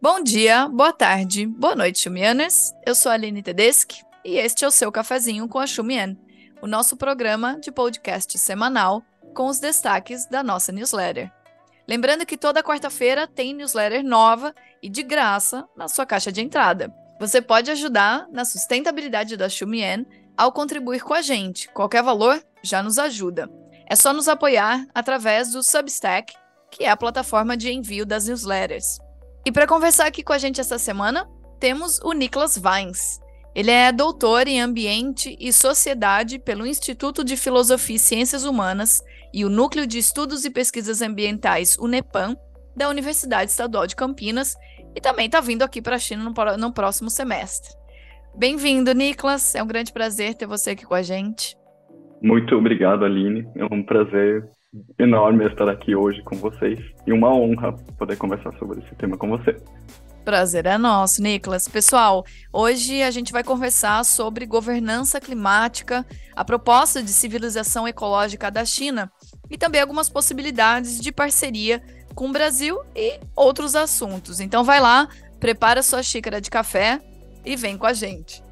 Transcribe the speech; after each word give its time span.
Bom 0.00 0.22
dia, 0.22 0.68
boa 0.68 0.92
tarde, 0.92 1.44
boa 1.44 1.74
noite, 1.74 1.98
Xumianas. 1.98 2.72
Eu 2.86 2.94
sou 2.94 3.10
a 3.10 3.16
Aline 3.16 3.42
Tedeschi 3.42 4.04
e 4.24 4.36
este 4.36 4.64
é 4.64 4.68
o 4.68 4.70
seu 4.70 4.92
cafezinho 4.92 5.48
com 5.48 5.58
a 5.58 5.66
Xumian, 5.66 6.16
o 6.62 6.68
nosso 6.68 6.96
programa 6.96 7.58
de 7.58 7.72
podcast 7.72 8.38
semanal 8.38 9.02
com 9.34 9.48
os 9.48 9.58
destaques 9.58 10.24
da 10.26 10.40
nossa 10.40 10.70
newsletter. 10.70 11.32
Lembrando 11.88 12.24
que 12.24 12.36
toda 12.36 12.62
quarta-feira 12.62 13.26
tem 13.26 13.52
newsletter 13.52 14.04
nova 14.04 14.54
e 14.80 14.88
de 14.88 15.02
graça 15.02 15.66
na 15.76 15.88
sua 15.88 16.06
caixa 16.06 16.30
de 16.30 16.42
entrada. 16.42 16.94
Você 17.18 17.42
pode 17.42 17.68
ajudar 17.68 18.28
na 18.30 18.44
sustentabilidade 18.44 19.36
da 19.36 19.48
Xumian 19.48 20.06
ao 20.36 20.52
contribuir 20.52 21.02
com 21.02 21.12
a 21.12 21.22
gente. 21.22 21.68
Qualquer 21.70 22.04
valor 22.04 22.40
já 22.62 22.84
nos 22.84 23.00
ajuda. 23.00 23.50
É 23.90 23.96
só 23.96 24.12
nos 24.12 24.28
apoiar 24.28 24.86
através 24.94 25.50
do 25.50 25.60
Substack, 25.60 26.32
que 26.70 26.84
é 26.84 26.88
a 26.88 26.96
plataforma 26.96 27.56
de 27.56 27.72
envio 27.72 28.06
das 28.06 28.28
newsletters. 28.28 29.00
E 29.44 29.52
para 29.52 29.66
conversar 29.66 30.06
aqui 30.06 30.22
com 30.22 30.32
a 30.32 30.38
gente 30.38 30.60
esta 30.60 30.78
semana, 30.78 31.28
temos 31.58 31.98
o 32.00 32.12
Nicholas 32.12 32.58
Vines. 32.58 33.20
Ele 33.54 33.70
é 33.70 33.90
doutor 33.90 34.46
em 34.46 34.60
Ambiente 34.60 35.36
e 35.40 35.52
Sociedade 35.52 36.38
pelo 36.38 36.66
Instituto 36.66 37.24
de 37.24 37.36
Filosofia 37.36 37.96
e 37.96 37.98
Ciências 37.98 38.44
Humanas 38.44 39.02
e 39.32 39.44
o 39.44 39.50
Núcleo 39.50 39.86
de 39.86 39.98
Estudos 39.98 40.44
e 40.44 40.50
Pesquisas 40.50 41.02
Ambientais, 41.02 41.76
UNEPAM, 41.78 42.36
da 42.76 42.88
Universidade 42.88 43.50
Estadual 43.50 43.86
de 43.86 43.96
Campinas, 43.96 44.54
e 44.94 45.00
também 45.00 45.26
está 45.26 45.40
vindo 45.40 45.62
aqui 45.62 45.82
para 45.82 45.96
a 45.96 45.98
China 45.98 46.24
no, 46.24 46.56
no 46.56 46.72
próximo 46.72 47.10
semestre. 47.10 47.74
Bem-vindo, 48.36 48.94
Nicolas. 48.94 49.54
É 49.54 49.62
um 49.62 49.66
grande 49.66 49.92
prazer 49.92 50.34
ter 50.34 50.46
você 50.46 50.70
aqui 50.70 50.86
com 50.86 50.94
a 50.94 51.02
gente. 51.02 51.56
Muito 52.22 52.54
obrigado, 52.54 53.04
Aline. 53.04 53.48
É 53.56 53.64
um 53.64 53.82
prazer 53.82 54.48
enorme 54.98 55.46
estar 55.46 55.68
aqui 55.68 55.94
hoje 55.94 56.22
com 56.22 56.36
vocês 56.36 56.78
e 57.06 57.12
uma 57.12 57.32
honra 57.32 57.72
poder 57.98 58.16
conversar 58.16 58.52
sobre 58.58 58.80
esse 58.80 58.94
tema 58.96 59.16
com 59.16 59.28
você. 59.28 59.56
Prazer 60.24 60.66
é 60.66 60.76
nosso, 60.76 61.22
Nicolas. 61.22 61.66
Pessoal, 61.66 62.22
hoje 62.52 63.02
a 63.02 63.10
gente 63.10 63.32
vai 63.32 63.42
conversar 63.42 64.04
sobre 64.04 64.44
governança 64.44 65.20
climática, 65.20 66.04
a 66.36 66.44
proposta 66.44 67.02
de 67.02 67.10
civilização 67.10 67.88
ecológica 67.88 68.50
da 68.50 68.64
China 68.64 69.10
e 69.48 69.56
também 69.56 69.80
algumas 69.80 70.10
possibilidades 70.10 71.00
de 71.00 71.10
parceria 71.10 71.82
com 72.14 72.28
o 72.28 72.32
Brasil 72.32 72.78
e 72.94 73.18
outros 73.34 73.74
assuntos. 73.74 74.38
Então 74.38 74.62
vai 74.62 74.80
lá, 74.80 75.08
prepara 75.40 75.82
sua 75.82 76.02
xícara 76.02 76.40
de 76.40 76.50
café 76.50 77.00
e 77.44 77.56
vem 77.56 77.78
com 77.78 77.86
a 77.86 77.94
gente. 77.94 78.42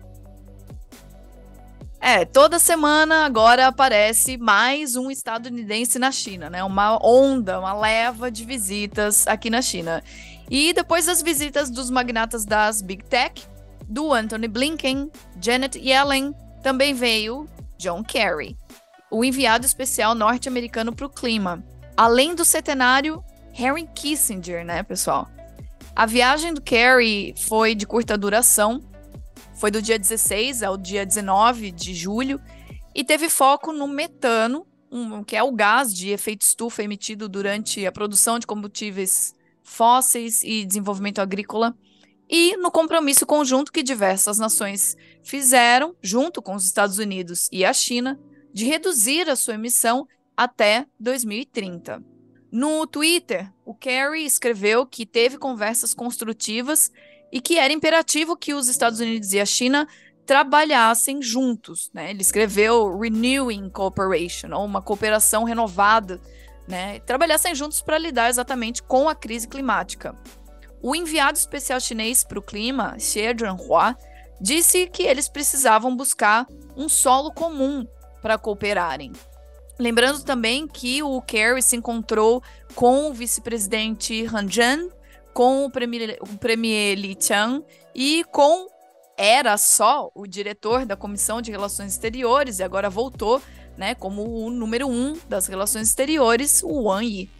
É, 2.01 2.25
toda 2.25 2.59
semana 2.59 3.25
agora 3.25 3.67
aparece 3.67 4.37
mais 4.37 4.97
um 4.97 5.11
estadunidense 5.11 5.99
na 5.99 6.13
China, 6.13 6.49
né? 6.51 6.63
Uma 6.63 6.99
onda, 7.05 7.59
uma 7.59 7.73
leva 7.73 8.31
de 8.31 8.45
visitas 8.45 9.27
aqui 9.27 9.51
na 9.51 9.63
China. 9.63 10.03
E 10.51 10.73
depois 10.73 11.07
das 11.07 11.23
visitas 11.23 11.71
dos 11.71 11.91
magnatas 11.91 12.45
das 12.45 12.81
Big 12.81 13.05
Tech, 13.05 13.43
do 13.89 14.13
Anthony 14.13 14.47
Blinken, 14.47 15.11
Janet 15.41 15.79
Yellen, 15.79 16.35
também 16.63 16.95
veio 16.95 17.49
John 17.79 18.03
Kerry, 18.05 18.57
o 19.11 19.25
enviado 19.25 19.67
especial 19.67 20.15
norte-americano 20.15 20.95
para 20.95 21.07
o 21.07 21.11
clima. 21.11 21.65
Além 21.97 22.35
do 22.35 22.45
centenário 22.45 23.25
Henry 23.53 23.89
Kissinger, 23.95 24.65
né, 24.65 24.83
pessoal? 24.83 25.29
A 25.95 26.05
viagem 26.05 26.53
do 26.53 26.61
Kerry 26.61 27.35
foi 27.49 27.75
de 27.75 27.87
curta 27.87 28.19
duração, 28.19 28.83
foi 29.57 29.71
do 29.71 29.81
dia 29.81 29.99
16 29.99 30.63
ao 30.63 30.77
dia 30.77 31.05
19 31.05 31.71
de 31.71 31.95
julho 31.95 32.41
e 32.95 33.03
teve 33.03 33.29
foco 33.29 33.73
no 33.73 33.89
metano, 33.89 34.67
um, 34.91 35.25
que 35.25 35.35
é 35.35 35.43
o 35.43 35.53
gás 35.53 35.93
de 35.93 36.11
efeito 36.11 36.43
estufa 36.43 36.83
emitido 36.83 37.29
durante 37.29 37.85
a 37.87 37.93
produção 37.93 38.39
de 38.39 38.47
combustíveis 38.47 39.35
fósseis 39.63 40.43
e 40.43 40.65
desenvolvimento 40.65 41.21
agrícola, 41.21 41.77
e 42.29 42.57
no 42.57 42.71
compromisso 42.71 43.27
conjunto 43.27 43.73
que 43.73 43.83
diversas 43.83 44.39
nações 44.39 44.97
fizeram, 45.23 45.95
junto 46.03 46.41
com 46.41 46.55
os 46.55 46.65
Estados 46.65 46.99
Unidos 46.99 47.49
e 47.53 47.65
a 47.65 47.73
China, 47.73 48.19
de 48.53 48.65
reduzir 48.65 49.29
a 49.29 49.37
sua 49.37 49.55
emissão 49.55 50.07
até 50.37 50.87
2030. 50.99 52.03
No 52.51 52.87
Twitter, 52.87 53.53
o 53.65 53.75
Kerry 53.75 54.25
escreveu 54.25 54.87
que 54.87 55.05
teve 55.05 55.37
conversas 55.37 55.93
construtivas 55.93 56.91
e 57.31 57.41
que 57.41 57.59
era 57.59 57.73
imperativo 57.73 58.37
que 58.37 58.55
os 58.55 58.69
Estados 58.69 59.01
Unidos 59.01 59.33
e 59.33 59.41
a 59.41 59.47
China 59.47 59.87
trabalhassem 60.25 61.23
juntos. 61.23 61.91
Né? 61.95 62.11
Ele 62.11 62.23
escreveu 62.23 62.99
Renewing 62.99 63.71
Cooperation, 63.71 64.53
ou 64.53 64.65
uma 64.65 64.83
cooperação 64.83 65.45
renovada, 65.45 66.21
né? 66.67 66.99
trabalhassem 67.01 67.55
juntos 67.55 67.81
para 67.81 67.99
lidar 67.99 68.29
exatamente 68.29 68.83
com 68.83 69.09
a 69.09 69.15
crise 69.15 69.47
climática. 69.47 70.15
O 70.83 70.95
enviado 70.95 71.39
especial 71.39 71.81
chinês 71.81 72.25
para 72.25 72.39
o 72.39 72.43
clima, 72.43 72.99
Xie 72.99 73.35
Zhenhua, 73.39 73.97
disse 74.41 74.87
que 74.87 75.05
eles 75.05 75.29
precisavam 75.29 75.97
buscar 75.97 76.47
um 76.77 76.89
solo 76.89 77.33
comum 77.33 77.87
para 78.21 78.37
cooperarem. 78.37 79.13
Lembrando 79.79 80.23
também 80.25 80.67
que 80.67 81.03
o 81.03 81.21
Kerry 81.23 81.63
se 81.63 81.77
encontrou 81.77 82.43
com 82.75 83.11
o 83.11 83.13
vice-presidente 83.13 84.27
Han 84.27 84.49
Zhen 84.49 84.91
com 85.37 85.67
o 85.67 85.71
premier, 85.71 86.17
o 86.23 86.39
premier 86.39 86.99
Li 86.99 87.15
Qiang 87.15 87.63
e 87.95 88.25
com 88.33 88.69
era 89.19 89.59
só 89.59 90.11
o 90.15 90.27
diretor 90.27 90.87
da 90.87 90.97
Comissão 90.97 91.43
de 91.43 91.51
Relações 91.51 91.93
Exteriores 91.93 92.59
e 92.59 92.63
agora 92.63 92.89
voltou, 92.89 93.43
né, 93.77 93.95
como 93.95 94.23
o 94.23 94.51
número 94.51 94.89
um 94.89 95.15
das 95.29 95.47
relações 95.47 95.89
exteriores, 95.89 96.63
o 96.63 96.85
Wang 96.85 97.07
Yi. 97.07 97.31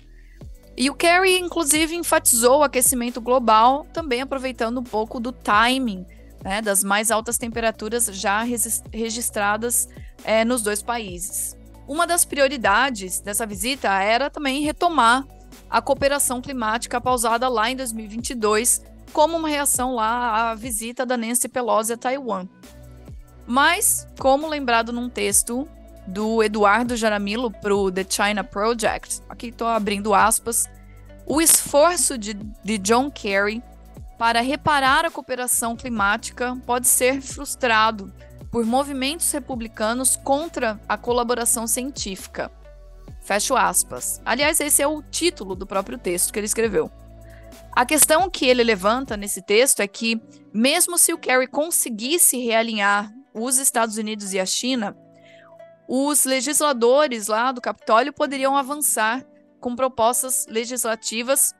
E 0.77 0.91
o 0.91 0.95
Kerry, 0.95 1.39
inclusive, 1.39 1.97
enfatizou 1.97 2.59
o 2.59 2.63
aquecimento 2.63 3.19
global, 3.19 3.87
também 3.95 4.21
aproveitando 4.21 4.79
um 4.79 4.85
pouco 4.85 5.19
do 5.19 5.33
timing 5.33 6.05
né, 6.45 6.61
das 6.61 6.85
mais 6.85 7.11
altas 7.11 7.39
temperaturas 7.39 8.11
já 8.13 8.45
registradas 8.93 9.89
é, 10.23 10.45
nos 10.45 10.61
dois 10.61 10.83
países. 10.83 11.57
Uma 11.89 12.07
das 12.07 12.27
prioridades 12.27 13.21
dessa 13.21 13.47
visita 13.47 13.89
era 14.03 14.29
também 14.29 14.61
retomar 14.61 15.27
a 15.69 15.83
cooperação 15.83 16.41
climática 16.41 17.01
pausada 17.01 17.49
lá 17.49 17.71
em 17.71 17.77
2022, 17.77 18.83
como 19.13 19.37
uma 19.37 19.49
reação 19.49 19.95
lá 19.95 20.51
à 20.51 20.55
visita 20.55 21.05
da 21.05 21.17
Nancy 21.17 21.49
Pelosi 21.49 21.93
a 21.93 21.97
Taiwan. 21.97 22.47
Mas, 23.47 24.07
como 24.19 24.49
lembrado 24.49 24.93
num 24.93 25.09
texto 25.09 25.69
do 26.07 26.43
Eduardo 26.43 26.97
Jaramillo 26.97 27.51
para 27.51 27.75
o 27.75 27.91
The 27.91 28.07
China 28.09 28.45
Project, 28.45 29.21
aqui 29.29 29.49
estou 29.49 29.67
abrindo 29.69 30.15
aspas, 30.15 30.69
o 31.27 31.41
esforço 31.41 32.17
de, 32.17 32.35
de 32.35 32.79
John 32.79 33.11
Kerry 33.11 33.63
para 34.19 34.41
reparar 34.41 35.05
a 35.05 35.11
cooperação 35.11 35.77
climática 35.77 36.57
pode 36.65 36.87
ser 36.87 37.21
frustrado 37.21 38.13
por 38.51 38.65
movimentos 38.65 39.31
republicanos 39.31 40.17
contra 40.17 40.81
a 40.89 40.97
colaboração 40.97 41.67
científica. 41.67 42.51
Fecho 43.27 43.57
aspas. 43.57 44.23
Aliás, 44.25 44.61
esse 44.61 44.81
é 44.81 44.87
o 44.87 45.03
título 45.03 45.57
do 45.57 45.67
próprio 45.67 45.99
texto 45.99 46.33
que 46.33 46.39
ele 46.39 46.47
escreveu. 46.47 46.89
A 47.73 47.85
questão 47.85 48.31
que 48.31 48.47
ele 48.47 48.63
levanta 48.63 49.17
nesse 49.17 49.43
texto 49.43 49.81
é 49.81 49.89
que, 49.89 50.23
mesmo 50.55 50.97
se 50.97 51.13
o 51.13 51.19
Kerry 51.19 51.49
conseguisse 51.49 52.39
realinhar 52.39 53.13
os 53.35 53.59
Estados 53.59 53.97
Unidos 53.99 54.33
e 54.33 54.39
a 54.39 54.47
China, 54.47 54.97
os 55.89 56.25
legisladores 56.25 57.27
lá 57.27 57.51
do 57.51 57.61
Capitólio 57.61 58.13
poderiam 58.13 58.57
avançar 58.57 59.27
com 59.61 59.75
propostas 59.75 60.47
legislativas 60.49 61.53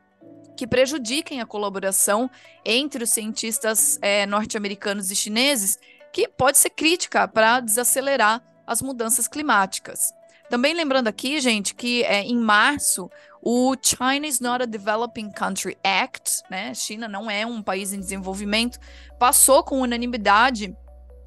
que 0.55 0.65
prejudiquem 0.65 1.41
a 1.41 1.45
colaboração 1.45 2.31
entre 2.63 3.03
os 3.03 3.09
cientistas 3.09 3.99
é, 4.01 4.25
norte-americanos 4.25 5.11
e 5.11 5.15
chineses, 5.15 5.77
que 6.13 6.29
pode 6.29 6.57
ser 6.57 6.69
crítica 6.69 7.27
para 7.27 7.59
desacelerar 7.59 8.41
as 8.65 8.81
mudanças 8.81 9.27
climáticas. 9.27 10.16
Também 10.49 10.73
lembrando 10.73 11.07
aqui, 11.07 11.39
gente, 11.41 11.75
que 11.75 12.03
é, 12.03 12.21
em 12.21 12.37
março 12.37 13.09
o 13.41 13.75
China 13.81 14.25
is 14.25 14.39
not 14.39 14.63
a 14.63 14.65
Developing 14.65 15.29
Country 15.31 15.77
Act, 15.83 16.41
né? 16.49 16.73
China 16.73 17.07
não 17.07 17.29
é 17.29 17.45
um 17.45 17.61
país 17.61 17.93
em 17.93 17.99
desenvolvimento, 17.99 18.79
passou 19.19 19.63
com 19.63 19.81
unanimidade 19.81 20.75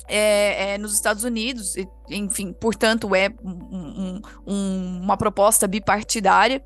é, 0.08 0.72
é, 0.72 0.78
nos 0.78 0.92
Estados 0.92 1.22
Unidos, 1.24 1.76
e, 1.76 1.88
enfim, 2.10 2.52
portanto, 2.52 3.14
é 3.14 3.30
um, 3.44 4.20
um, 4.46 5.00
uma 5.02 5.16
proposta 5.16 5.68
bipartidária, 5.68 6.62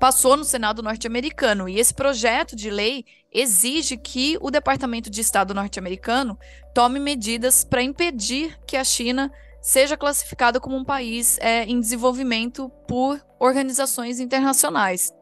passou 0.00 0.36
no 0.36 0.44
Senado 0.44 0.82
norte-americano. 0.82 1.68
E 1.68 1.78
esse 1.78 1.94
projeto 1.94 2.56
de 2.56 2.70
lei 2.70 3.04
exige 3.32 3.96
que 3.96 4.36
o 4.40 4.50
Departamento 4.50 5.08
de 5.08 5.20
Estado 5.20 5.54
norte-americano 5.54 6.38
tome 6.74 6.98
medidas 6.98 7.62
para 7.62 7.82
impedir 7.82 8.58
que 8.66 8.76
a 8.76 8.82
China 8.82 9.30
seja 9.60 9.96
classificado 9.96 10.60
como 10.60 10.76
um 10.76 10.84
país 10.84 11.38
é, 11.40 11.64
em 11.64 11.80
desenvolvimento 11.80 12.70
por 12.88 13.20
organizações 13.38 14.20
internacionais. 14.20 15.12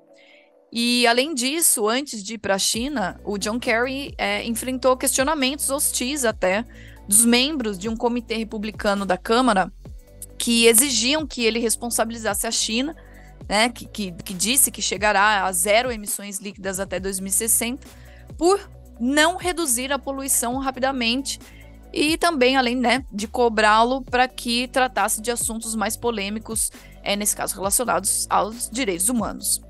E, 0.73 1.06
além 1.06 1.35
disso, 1.35 1.88
antes 1.88 2.23
de 2.23 2.35
ir 2.35 2.38
para 2.38 2.55
a 2.55 2.58
China, 2.58 3.19
o 3.25 3.38
John 3.38 3.58
Kerry 3.58 4.14
é, 4.19 4.44
enfrentou 4.44 4.96
questionamentos 4.96 5.70
hostis 5.70 6.25
até 6.25 6.64
dos 7.08 7.25
membros 7.25 7.79
de 7.79 7.88
um 7.88 7.96
comitê 7.96 8.37
republicano 8.37 9.06
da 9.06 9.17
Câmara 9.17 9.73
que 10.38 10.67
exigiam 10.67 11.26
que 11.26 11.44
ele 11.44 11.58
responsabilizasse 11.58 12.46
a 12.46 12.50
China, 12.50 12.94
né, 13.49 13.70
que, 13.70 13.87
que, 13.87 14.12
que 14.12 14.34
disse 14.34 14.70
que 14.70 14.82
chegará 14.82 15.44
a 15.44 15.52
zero 15.52 15.91
emissões 15.91 16.38
líquidas 16.38 16.79
até 16.79 17.00
2060, 17.00 17.87
por 18.37 18.70
não 19.00 19.37
reduzir 19.37 19.91
a 19.93 19.99
poluição 19.99 20.58
rapidamente 20.58 21.41
e 21.93 22.17
também, 22.17 22.56
além 22.56 22.76
né, 22.76 23.05
de 23.12 23.26
cobrá-lo 23.26 24.02
para 24.02 24.29
que 24.29 24.69
tratasse 24.69 25.20
de 25.20 25.31
assuntos 25.31 25.75
mais 25.75 25.96
polêmicos, 25.96 26.70
é, 27.02 27.17
nesse 27.17 27.35
caso 27.35 27.55
relacionados 27.55 28.26
aos 28.29 28.69
direitos 28.70 29.08
humanos. 29.08 29.61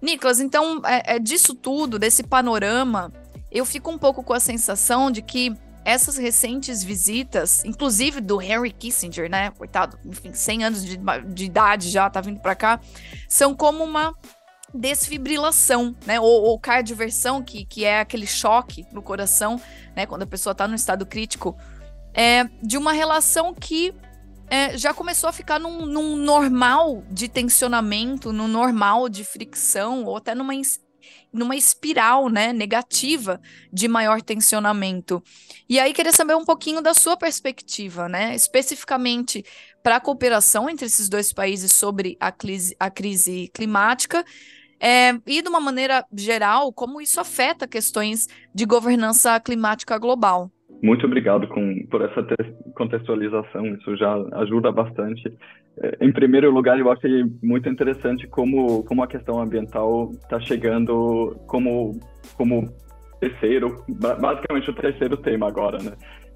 Nicolas, 0.00 0.40
então, 0.40 0.80
é, 0.84 1.16
é 1.16 1.18
disso 1.18 1.54
tudo, 1.54 1.98
desse 1.98 2.22
panorama, 2.22 3.12
eu 3.50 3.66
fico 3.66 3.90
um 3.90 3.98
pouco 3.98 4.22
com 4.22 4.32
a 4.32 4.40
sensação 4.40 5.10
de 5.10 5.20
que 5.20 5.54
essas 5.84 6.16
recentes 6.16 6.82
visitas, 6.82 7.64
inclusive 7.64 8.20
do 8.20 8.40
Henry 8.40 8.70
Kissinger, 8.70 9.30
né? 9.30 9.50
Coitado, 9.50 9.98
enfim, 10.04 10.32
100 10.32 10.64
anos 10.64 10.84
de, 10.84 10.98
de 11.28 11.44
idade 11.44 11.88
já, 11.88 12.08
tá 12.08 12.20
vindo 12.20 12.40
para 12.40 12.54
cá, 12.54 12.80
são 13.28 13.54
como 13.54 13.82
uma 13.82 14.14
desfibrilação, 14.72 15.94
né? 16.06 16.20
Ou, 16.20 16.42
ou 16.44 16.58
cardioversão, 16.58 17.42
que, 17.42 17.64
que 17.64 17.84
é 17.84 18.00
aquele 18.00 18.26
choque 18.26 18.86
no 18.92 19.02
coração, 19.02 19.60
né? 19.96 20.06
Quando 20.06 20.22
a 20.22 20.26
pessoa 20.26 20.52
está 20.52 20.66
no 20.68 20.74
estado 20.74 21.04
crítico, 21.04 21.56
é, 22.14 22.44
de 22.62 22.76
uma 22.76 22.92
relação 22.92 23.54
que 23.54 23.94
é, 24.48 24.76
já 24.76 24.92
começou 24.92 25.28
a 25.28 25.32
ficar 25.32 25.60
num, 25.60 25.86
num, 25.86 26.16
normal 26.16 27.04
de 27.10 27.28
tensionamento, 27.28 28.32
num 28.32 28.48
normal 28.48 29.08
de 29.08 29.22
fricção, 29.24 30.04
ou 30.04 30.16
até 30.16 30.34
numa, 30.34 30.52
numa 31.32 31.54
espiral 31.54 32.28
né, 32.28 32.52
negativa 32.52 33.40
de 33.72 33.86
maior 33.86 34.20
tensionamento. 34.20 35.22
E 35.68 35.78
aí 35.78 35.92
queria 35.92 36.12
saber 36.12 36.34
um 36.34 36.44
pouquinho 36.44 36.82
da 36.82 36.94
sua 36.94 37.16
perspectiva, 37.16 38.08
né? 38.08 38.34
Especificamente 38.34 39.44
para 39.84 39.96
a 39.96 40.00
cooperação 40.00 40.68
entre 40.68 40.86
esses 40.86 41.08
dois 41.08 41.32
países 41.32 41.72
sobre 41.72 42.16
a 42.20 42.32
crise, 42.32 42.76
a 42.78 42.90
crise 42.90 43.50
climática 43.54 44.24
é, 44.80 45.10
e, 45.26 45.42
de 45.42 45.48
uma 45.48 45.60
maneira 45.60 46.04
geral, 46.16 46.72
como 46.72 47.00
isso 47.00 47.20
afeta 47.20 47.68
questões 47.68 48.26
de 48.54 48.64
governança 48.64 49.38
climática 49.38 49.98
global. 49.98 50.50
Muito 50.82 51.04
obrigado 51.04 51.46
com, 51.48 51.86
por 51.90 52.00
essa 52.00 52.26
contextualização, 52.74 53.66
isso 53.74 53.96
já 53.96 54.14
ajuda 54.32 54.72
bastante. 54.72 55.30
É, 55.82 55.98
em 56.00 56.10
primeiro 56.10 56.50
lugar, 56.50 56.78
eu 56.78 56.90
achei 56.90 57.24
muito 57.42 57.68
interessante 57.68 58.26
como, 58.26 58.82
como 58.84 59.02
a 59.02 59.06
questão 59.06 59.40
ambiental 59.40 60.10
está 60.12 60.40
chegando 60.40 61.36
como, 61.46 62.00
como 62.34 62.66
terceiro, 63.20 63.84
basicamente 63.88 64.70
o 64.70 64.74
terceiro 64.74 65.16
tema 65.18 65.46
agora, 65.46 65.78
né? 65.82 65.92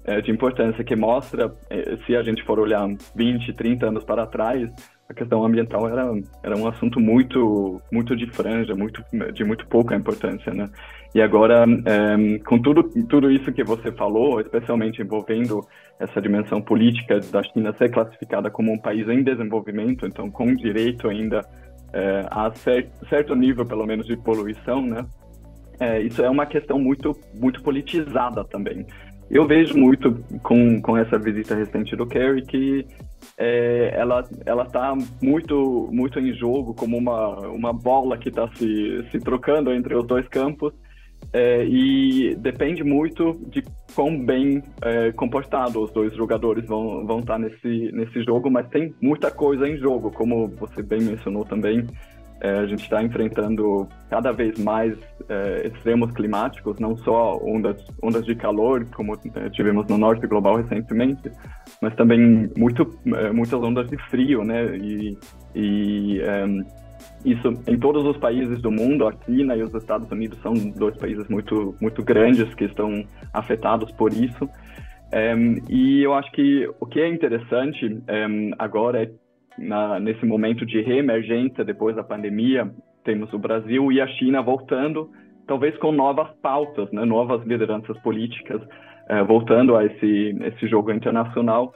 É, 0.07 0.21
de 0.21 0.29
importância, 0.29 0.83
que 0.83 0.95
mostra, 0.95 1.51
é, 1.67 1.97
se 2.05 2.15
a 2.15 2.21
gente 2.21 2.43
for 2.43 2.59
olhar 2.59 2.87
20, 3.15 3.53
30 3.53 3.87
anos 3.87 4.03
para 4.03 4.27
trás, 4.27 4.69
a 5.09 5.13
questão 5.13 5.43
ambiental 5.43 5.87
era, 5.87 6.11
era 6.43 6.57
um 6.57 6.67
assunto 6.67 6.99
muito 6.99 7.81
muito 7.91 8.15
de 8.15 8.27
franja, 8.27 8.75
muito 8.75 9.03
de 9.33 9.43
muito 9.43 9.65
pouca 9.67 9.95
importância, 9.95 10.53
né? 10.53 10.69
E 11.13 11.21
agora, 11.21 11.65
é, 11.85 12.39
com 12.39 12.59
tudo 12.59 12.83
tudo 13.07 13.31
isso 13.31 13.51
que 13.51 13.63
você 13.63 13.91
falou, 13.91 14.39
especialmente 14.41 15.01
envolvendo 15.01 15.61
essa 15.99 16.21
dimensão 16.21 16.61
política 16.61 17.19
da 17.19 17.41
China 17.41 17.73
ser 17.77 17.89
classificada 17.89 18.49
como 18.49 18.71
um 18.71 18.77
país 18.77 19.07
em 19.07 19.23
desenvolvimento, 19.23 20.05
então 20.05 20.29
com 20.29 20.53
direito 20.53 21.07
ainda 21.07 21.41
é, 21.93 22.25
a 22.29 22.51
certo, 22.53 23.07
certo 23.07 23.35
nível, 23.35 23.65
pelo 23.65 23.85
menos, 23.85 24.05
de 24.05 24.17
poluição, 24.17 24.81
né? 24.85 25.05
É, 25.79 25.99
isso 26.01 26.21
é 26.23 26.29
uma 26.29 26.45
questão 26.45 26.79
muito 26.79 27.15
muito 27.33 27.61
politizada 27.61 28.43
também. 28.43 28.85
Eu 29.29 29.47
vejo 29.47 29.75
muito 29.75 30.23
com, 30.43 30.81
com 30.81 30.95
essa 30.97 31.17
visita 31.17 31.55
recente 31.55 31.95
do 31.95 32.05
Kerry 32.05 32.43
que 32.43 32.85
é, 33.37 33.91
ela 33.95 34.23
ela 34.45 34.63
está 34.63 34.93
muito 35.21 35.89
muito 35.91 36.19
em 36.19 36.33
jogo 36.33 36.73
como 36.73 36.97
uma 36.97 37.39
uma 37.47 37.73
bola 37.73 38.17
que 38.17 38.29
está 38.29 38.47
se, 38.55 39.03
se 39.11 39.19
trocando 39.19 39.73
entre 39.73 39.95
os 39.95 40.05
dois 40.05 40.27
campos 40.27 40.73
é, 41.33 41.65
e 41.65 42.35
depende 42.35 42.83
muito 42.83 43.33
de 43.49 43.63
quão 43.95 44.23
bem 44.23 44.61
é, 44.81 45.11
comportados 45.11 45.75
os 45.75 45.91
dois 45.91 46.13
jogadores 46.15 46.65
vão 46.65 47.05
vão 47.05 47.19
estar 47.19 47.33
tá 47.33 47.39
nesse 47.39 47.91
nesse 47.91 48.23
jogo 48.23 48.49
mas 48.49 48.69
tem 48.69 48.93
muita 49.01 49.31
coisa 49.31 49.67
em 49.67 49.77
jogo 49.77 50.11
como 50.11 50.47
você 50.47 50.83
bem 50.83 51.01
mencionou 51.01 51.43
também 51.43 51.85
é, 52.41 52.49
a 52.59 52.65
gente 52.65 52.83
está 52.83 53.01
enfrentando 53.01 53.87
cada 54.09 54.31
vez 54.31 54.57
mais 54.59 54.97
é, 55.29 55.67
extremos 55.67 56.11
climáticos, 56.11 56.79
não 56.79 56.97
só 56.97 57.37
ondas, 57.41 57.83
ondas 58.03 58.25
de 58.25 58.35
calor, 58.35 58.85
como 58.93 59.13
é, 59.13 59.49
tivemos 59.49 59.87
no 59.87 59.97
norte 59.97 60.27
global 60.27 60.57
recentemente, 60.57 61.31
mas 61.81 61.95
também 61.95 62.51
muito, 62.57 62.99
é, 63.07 63.31
muitas 63.31 63.61
ondas 63.61 63.89
de 63.89 63.97
frio, 64.09 64.43
né? 64.43 64.77
E, 64.77 65.17
e 65.55 66.19
é, 66.21 66.45
isso 67.23 67.53
em 67.67 67.79
todos 67.79 68.05
os 68.05 68.17
países 68.17 68.61
do 68.61 68.69
mundo, 68.69 69.07
a 69.07 69.13
China 69.25 69.55
e 69.55 69.63
os 69.63 69.73
Estados 69.73 70.11
Unidos 70.11 70.37
são 70.41 70.53
dois 70.53 70.95
países 70.97 71.27
muito, 71.29 71.75
muito 71.81 72.03
grandes 72.03 72.53
que 72.53 72.65
estão 72.65 73.03
afetados 73.33 73.91
por 73.93 74.11
isso. 74.11 74.47
É, 75.11 75.33
e 75.69 76.03
eu 76.03 76.13
acho 76.13 76.31
que 76.31 76.69
o 76.79 76.85
que 76.85 76.99
é 76.99 77.07
interessante 77.07 78.01
agora 78.59 79.03
é 79.03 79.09
na, 79.57 79.99
nesse 79.99 80.25
momento 80.25 80.65
de 80.65 80.81
reemergência 80.81 81.63
depois 81.63 81.95
da 81.95 82.03
pandemia, 82.03 82.69
temos 83.03 83.31
o 83.33 83.39
Brasil 83.39 83.91
e 83.91 84.01
a 84.01 84.07
China 84.07 84.41
voltando, 84.41 85.09
talvez 85.47 85.77
com 85.77 85.91
novas 85.91 86.29
pautas, 86.41 86.91
né, 86.91 87.05
novas 87.05 87.45
lideranças 87.45 87.97
políticas, 87.99 88.61
eh, 89.07 89.23
voltando 89.23 89.75
a 89.75 89.85
esse, 89.85 90.35
esse 90.41 90.67
jogo 90.67 90.91
internacional. 90.91 91.73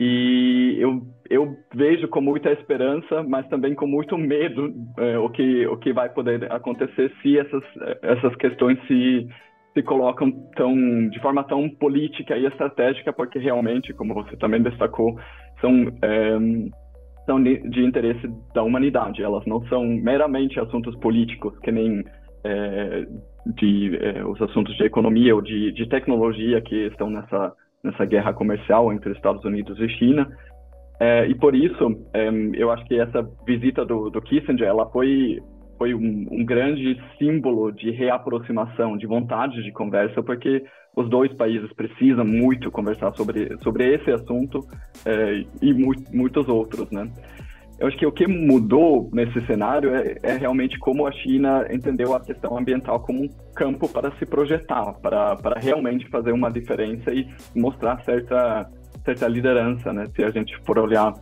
E 0.00 0.76
eu, 0.80 1.02
eu 1.30 1.56
vejo 1.74 2.08
com 2.08 2.20
muita 2.20 2.50
esperança, 2.50 3.22
mas 3.22 3.46
também 3.48 3.74
com 3.74 3.86
muito 3.86 4.16
medo 4.16 4.72
eh, 4.98 5.18
o, 5.18 5.28
que, 5.28 5.66
o 5.66 5.76
que 5.76 5.92
vai 5.92 6.08
poder 6.08 6.50
acontecer 6.50 7.12
se 7.22 7.38
essas, 7.38 7.62
essas 8.02 8.34
questões 8.36 8.78
se, 8.86 9.28
se 9.74 9.82
colocam 9.82 10.32
tão, 10.56 11.08
de 11.08 11.20
forma 11.20 11.44
tão 11.44 11.68
política 11.68 12.36
e 12.36 12.46
estratégica, 12.46 13.12
porque 13.12 13.38
realmente, 13.38 13.92
como 13.92 14.14
você 14.14 14.36
também 14.36 14.62
destacou, 14.62 15.14
são 15.60 15.86
eh, 16.02 16.38
são 17.26 17.42
de, 17.42 17.84
interesse 17.84 18.28
da 18.54 18.62
humanidade. 18.62 19.22
Elas 19.22 19.44
não 19.46 19.64
são 19.68 19.84
meramente 19.84 20.58
assuntos 20.58 20.94
políticos, 20.96 21.58
que 21.60 21.70
nem 21.70 22.04
é, 22.44 23.06
de, 23.46 23.96
é, 23.96 24.24
os 24.24 24.40
assuntos 24.42 24.76
de 24.76 24.84
economia 24.84 25.34
ou 25.34 25.42
de, 25.42 25.72
de, 25.72 25.88
tecnologia 25.88 26.60
que 26.60 26.86
estão 26.86 27.10
nessa, 27.10 27.52
nessa 27.82 28.04
guerra 28.04 28.32
comercial 28.32 28.92
entre 28.92 29.12
Estados 29.12 29.44
Unidos 29.44 29.78
e 29.78 29.88
China. 29.88 30.28
É, 31.00 31.26
e 31.26 31.34
por 31.34 31.54
isso, 31.54 32.06
é, 32.12 32.28
eu 32.54 32.70
acho 32.70 32.84
que 32.86 32.98
essa 32.98 33.22
visita 33.46 33.84
do, 33.84 34.10
do 34.10 34.20
Kissinger, 34.22 34.68
ela 34.68 34.86
foi 34.90 35.40
foi 35.78 35.94
um, 35.94 36.28
um, 36.30 36.44
grande 36.44 36.96
símbolo 37.18 37.72
de 37.72 37.90
reaproximação, 37.90 38.96
de 38.96 39.04
vontade 39.04 39.64
de 39.64 39.72
conversa, 39.72 40.22
porque 40.22 40.64
os 40.94 41.08
dois 41.08 41.32
países 41.32 41.72
precisam 41.72 42.24
muito 42.24 42.70
conversar 42.70 43.14
sobre, 43.14 43.56
sobre 43.62 43.94
esse 43.94 44.10
assunto 44.10 44.60
é, 45.06 45.44
e 45.60 45.72
mu 45.72 45.92
muitos 46.12 46.48
outros, 46.48 46.90
né? 46.90 47.10
Eu 47.78 47.88
acho 47.88 47.96
que 47.96 48.06
o 48.06 48.12
que 48.12 48.28
mudou 48.28 49.10
nesse 49.12 49.44
cenário 49.46 49.92
é, 49.94 50.16
é, 50.22 50.36
realmente 50.36 50.78
como 50.78 51.06
a 51.06 51.10
China 51.10 51.66
entendeu 51.68 52.14
a 52.14 52.20
questão 52.20 52.56
ambiental 52.56 53.00
como 53.00 53.24
um 53.24 53.28
campo 53.56 53.88
para 53.88 54.12
se 54.18 54.26
projetar, 54.26 54.92
para, 55.00 55.34
para 55.36 55.58
realmente 55.58 56.08
fazer 56.08 56.30
uma 56.30 56.50
diferença 56.50 57.12
e 57.12 57.26
mostrar 57.56 58.00
certa, 58.04 58.70
certa 59.04 59.26
liderança, 59.26 59.92
né? 59.92 60.06
Se 60.14 60.22
a 60.22 60.30
gente 60.30 60.56
for 60.64 60.78
olhar 60.78 61.12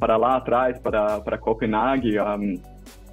para 0.00 0.16
lá 0.16 0.36
atrás, 0.36 0.78
para, 0.80 1.20
para 1.20 1.38
Copenhague, 1.38 2.18
um, 2.18 2.54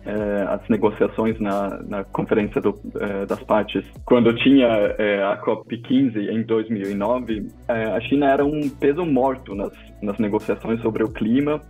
é, 0.05 0.45
as 0.47 0.67
negociações 0.69 1.39
na, 1.39 1.81
na 1.83 2.03
Conferência 2.03 2.61
do, 2.61 2.79
é, 2.99 3.25
das 3.25 3.41
Partes. 3.43 3.83
Quando 4.05 4.33
tinha 4.35 4.67
é, 4.97 5.23
a 5.23 5.41
COP15 5.41 6.29
em 6.29 6.43
2009, 6.43 7.47
é, 7.67 7.85
a 7.85 7.99
China 8.01 8.29
era 8.29 8.45
um 8.45 8.69
peso 8.69 9.03
morto 9.05 9.55
nas, 9.55 9.73
nas 10.01 10.17
negociações 10.19 10.81
sobre 10.81 11.03
o 11.03 11.09
clima, 11.09 11.61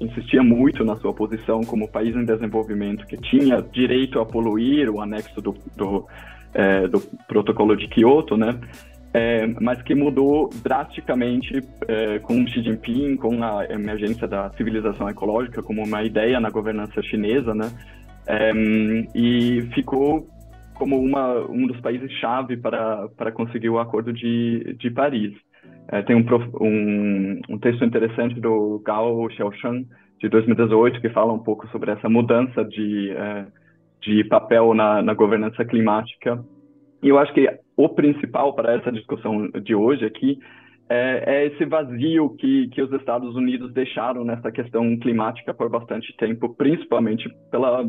insistia 0.00 0.42
muito 0.42 0.84
na 0.84 0.96
sua 0.96 1.12
posição 1.12 1.62
como 1.62 1.88
país 1.88 2.14
em 2.14 2.24
desenvolvimento 2.24 3.06
que 3.06 3.16
tinha 3.16 3.62
direito 3.62 4.20
a 4.20 4.26
poluir, 4.26 4.90
o 4.90 5.00
anexo 5.00 5.40
do, 5.40 5.54
do, 5.76 6.06
do 6.90 7.00
protocolo 7.26 7.76
de 7.76 7.88
Kyoto, 7.88 8.36
né? 8.36 8.58
É, 9.14 9.46
mas 9.60 9.80
que 9.82 9.94
mudou 9.94 10.48
drasticamente 10.62 11.62
é, 11.86 12.18
com 12.20 12.46
Xi 12.46 12.62
Jinping, 12.62 13.16
com 13.16 13.42
a 13.42 13.66
emergência 13.66 14.26
da 14.26 14.50
civilização 14.52 15.08
ecológica 15.08 15.62
como 15.62 15.84
uma 15.84 16.02
ideia 16.02 16.40
na 16.40 16.50
governança 16.50 17.02
chinesa, 17.02 17.54
né? 17.54 17.70
É, 18.26 18.52
e 19.14 19.62
ficou 19.74 20.26
como 20.74 20.98
uma, 20.98 21.38
um 21.48 21.66
dos 21.66 21.80
países-chave 21.80 22.56
para, 22.56 23.08
para 23.16 23.30
conseguir 23.30 23.68
o 23.68 23.78
Acordo 23.78 24.12
de, 24.12 24.74
de 24.78 24.90
Paris. 24.90 25.32
É, 25.88 26.02
tem 26.02 26.16
um, 26.16 26.24
um, 26.60 27.40
um, 27.50 27.58
texto 27.58 27.84
interessante 27.84 28.40
do 28.40 28.80
Gao 28.84 29.28
Xiaoshan, 29.30 29.84
de 30.18 30.28
2018, 30.28 31.00
que 31.00 31.10
fala 31.10 31.32
um 31.32 31.38
pouco 31.38 31.68
sobre 31.68 31.90
essa 31.90 32.08
mudança 32.08 32.64
de, 32.64 33.10
é, 33.10 33.46
de 34.00 34.24
papel 34.24 34.72
na, 34.74 35.02
na 35.02 35.14
governança 35.14 35.64
climática. 35.64 36.42
E 37.02 37.08
eu 37.08 37.18
acho 37.18 37.32
que 37.34 37.48
o 37.76 37.88
principal 37.88 38.54
para 38.54 38.74
essa 38.74 38.92
discussão 38.92 39.48
de 39.48 39.74
hoje 39.74 40.04
aqui 40.04 40.38
é, 40.88 41.24
é, 41.26 41.46
esse 41.46 41.64
vazio 41.64 42.30
que, 42.36 42.68
que 42.68 42.82
os 42.82 42.92
Estados 42.92 43.34
Unidos 43.34 43.72
deixaram 43.72 44.24
nessa 44.24 44.52
questão 44.52 44.96
climática 44.98 45.54
por 45.54 45.70
bastante 45.70 46.14
tempo, 46.16 46.54
principalmente 46.54 47.28
pela, 47.50 47.88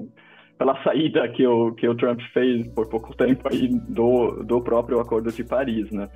pela 0.57 0.81
saída 0.83 1.27
que 1.27 1.45
o, 1.45 1.73
que 1.73 1.87
o 1.87 1.95
Trump 1.95 2.21
fez 2.33 2.67
por 2.73 2.89
pouco 2.89 3.15
tempo 3.15 3.47
aí 3.51 3.67
do, 3.89 4.43
do 4.43 4.61
próprio 4.61 4.99
Acordo 4.99 5.31
de 5.31 5.43
Paris, 5.43 5.91
né? 5.91 6.07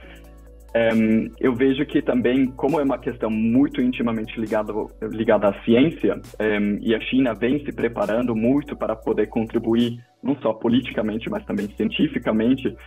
Um, 0.75 1.31
eu 1.39 1.55
vejo 1.55 1.85
que 1.85 2.01
também, 2.01 2.45
como 2.47 2.79
é 2.79 2.83
uma 2.83 2.97
questão 2.97 3.29
muito 3.29 3.81
intimamente 3.81 4.39
ligada, 4.39 4.73
ligada 5.01 5.49
à 5.49 5.63
ciência, 5.63 6.19
um, 6.39 6.77
e 6.81 6.93
a 6.93 6.99
China 6.99 7.33
vem 7.33 7.63
se 7.65 7.71
preparando 7.71 8.35
muito 8.35 8.75
para 8.75 8.95
poder 8.95 9.27
contribuir, 9.27 9.97
não 10.21 10.35
só 10.41 10.53
politicamente, 10.53 11.29
mas 11.29 11.45
também 11.45 11.67
cientificamente, 11.75 12.67
uh, 12.67 12.77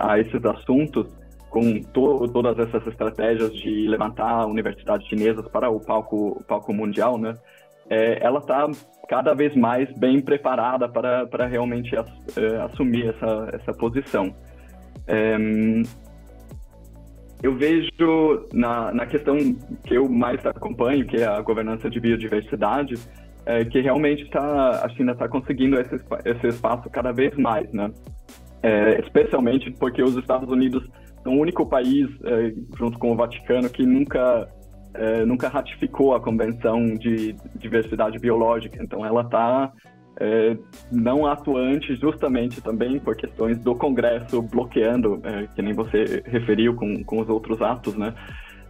a 0.00 0.18
esses 0.20 0.44
assuntos, 0.44 1.06
com 1.48 1.80
to 1.80 2.28
todas 2.28 2.58
essas 2.58 2.86
estratégias 2.86 3.52
de 3.54 3.88
levantar 3.88 4.46
universidades 4.46 5.06
chinesas 5.08 5.48
para 5.48 5.70
o 5.70 5.80
palco, 5.80 6.44
palco 6.46 6.72
mundial, 6.72 7.16
né? 7.16 7.34
É, 7.88 8.18
ela 8.20 8.40
está 8.40 8.68
cada 9.08 9.32
vez 9.32 9.54
mais 9.54 9.90
bem 9.96 10.20
preparada 10.20 10.88
para, 10.88 11.24
para 11.26 11.46
realmente 11.46 11.94
é, 11.94 12.56
assumir 12.62 13.08
essa, 13.08 13.48
essa 13.52 13.72
posição. 13.72 14.34
É, 15.06 15.36
eu 17.42 17.54
vejo 17.54 17.90
na, 18.52 18.92
na 18.92 19.06
questão 19.06 19.36
que 19.84 19.94
eu 19.94 20.08
mais 20.08 20.44
acompanho, 20.44 21.06
que 21.06 21.16
é 21.16 21.26
a 21.26 21.40
governança 21.40 21.90
de 21.90 22.00
biodiversidade, 22.00 22.94
é, 23.44 23.64
que 23.64 23.80
realmente 23.80 24.28
tá, 24.30 24.84
a 24.84 24.88
China 24.90 25.12
está 25.12 25.28
conseguindo 25.28 25.78
esse, 25.78 25.94
esse 26.24 26.46
espaço 26.48 26.90
cada 26.90 27.12
vez 27.12 27.34
mais, 27.36 27.70
né? 27.72 27.90
É, 28.62 29.00
especialmente 29.00 29.70
porque 29.72 30.02
os 30.02 30.16
Estados 30.16 30.50
Unidos 30.50 30.82
são 31.22 31.36
o 31.36 31.40
único 31.40 31.66
país, 31.66 32.08
é, 32.24 32.52
junto 32.76 32.98
com 32.98 33.12
o 33.12 33.16
Vaticano, 33.16 33.68
que 33.68 33.84
nunca, 33.84 34.48
é, 34.94 35.24
nunca 35.24 35.48
ratificou 35.48 36.14
a 36.14 36.20
Convenção 36.20 36.94
de 36.94 37.36
Diversidade 37.54 38.18
Biológica. 38.18 38.82
Então, 38.82 39.04
ela 39.04 39.20
está 39.20 39.72
é, 40.18 40.56
não 40.90 41.26
atuante 41.26 41.94
justamente 41.96 42.60
também 42.60 42.98
por 42.98 43.16
questões 43.16 43.58
do 43.58 43.74
Congresso 43.74 44.40
bloqueando, 44.42 45.20
é, 45.22 45.46
que 45.54 45.62
nem 45.62 45.72
você 45.72 46.22
referiu 46.26 46.74
com, 46.74 47.04
com 47.04 47.20
os 47.20 47.28
outros 47.28 47.60
atos, 47.60 47.94
né? 47.96 48.14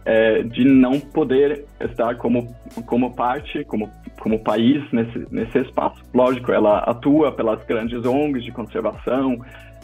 É, 0.05 0.41
de 0.41 0.63
não 0.63 1.01
poder 1.01 1.65
estar 1.81 2.15
como, 2.15 2.55
como 2.85 3.13
parte, 3.13 3.65
como, 3.65 3.91
como 4.21 4.39
país 4.39 4.81
nesse, 4.93 5.27
nesse 5.29 5.59
espaço. 5.59 6.01
Lógico, 6.13 6.53
ela 6.53 6.79
atua 6.79 7.29
pelas 7.33 7.61
grandes 7.65 8.05
ONGs 8.05 8.45
de 8.45 8.51
conservação 8.53 9.37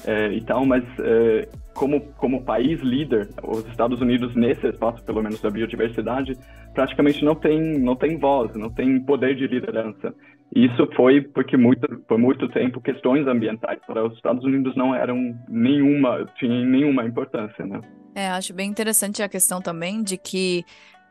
é, 0.05 0.29
e 0.29 0.39
tal, 0.39 0.65
mas 0.65 0.83
é, 0.99 1.49
como, 1.73 1.99
como 2.17 2.43
país 2.43 2.79
líder, 2.81 3.29
os 3.43 3.67
Estados 3.67 3.99
Unidos 3.99 4.33
nesse 4.33 4.65
espaço, 4.67 5.03
pelo 5.03 5.21
menos 5.21 5.41
da 5.41 5.49
biodiversidade, 5.49 6.37
praticamente 6.73 7.23
não 7.23 7.35
tem, 7.35 7.79
não 7.79 7.95
tem 7.95 8.17
voz, 8.17 8.55
não 8.55 8.69
tem 8.69 8.99
poder 8.99 9.35
de 9.35 9.47
liderança. 9.47 10.13
Isso 10.55 10.87
foi 10.95 11.21
porque 11.21 11.57
muito, 11.57 11.87
por 12.07 12.17
muito 12.17 12.47
tempo 12.49 12.79
questões 12.79 13.25
ambientais 13.27 13.79
para 13.87 14.05
os 14.05 14.13
Estados 14.15 14.43
Unidos 14.43 14.75
não 14.75 14.93
eram 14.93 15.35
nenhuma, 15.47 16.25
tinham 16.37 16.63
nenhuma 16.65 17.05
importância, 17.05 17.65
né? 17.65 17.81
É, 18.13 18.29
acho 18.29 18.53
bem 18.53 18.69
interessante 18.69 19.23
a 19.23 19.29
questão 19.29 19.59
também 19.59 20.03
de 20.03 20.15
que 20.15 20.63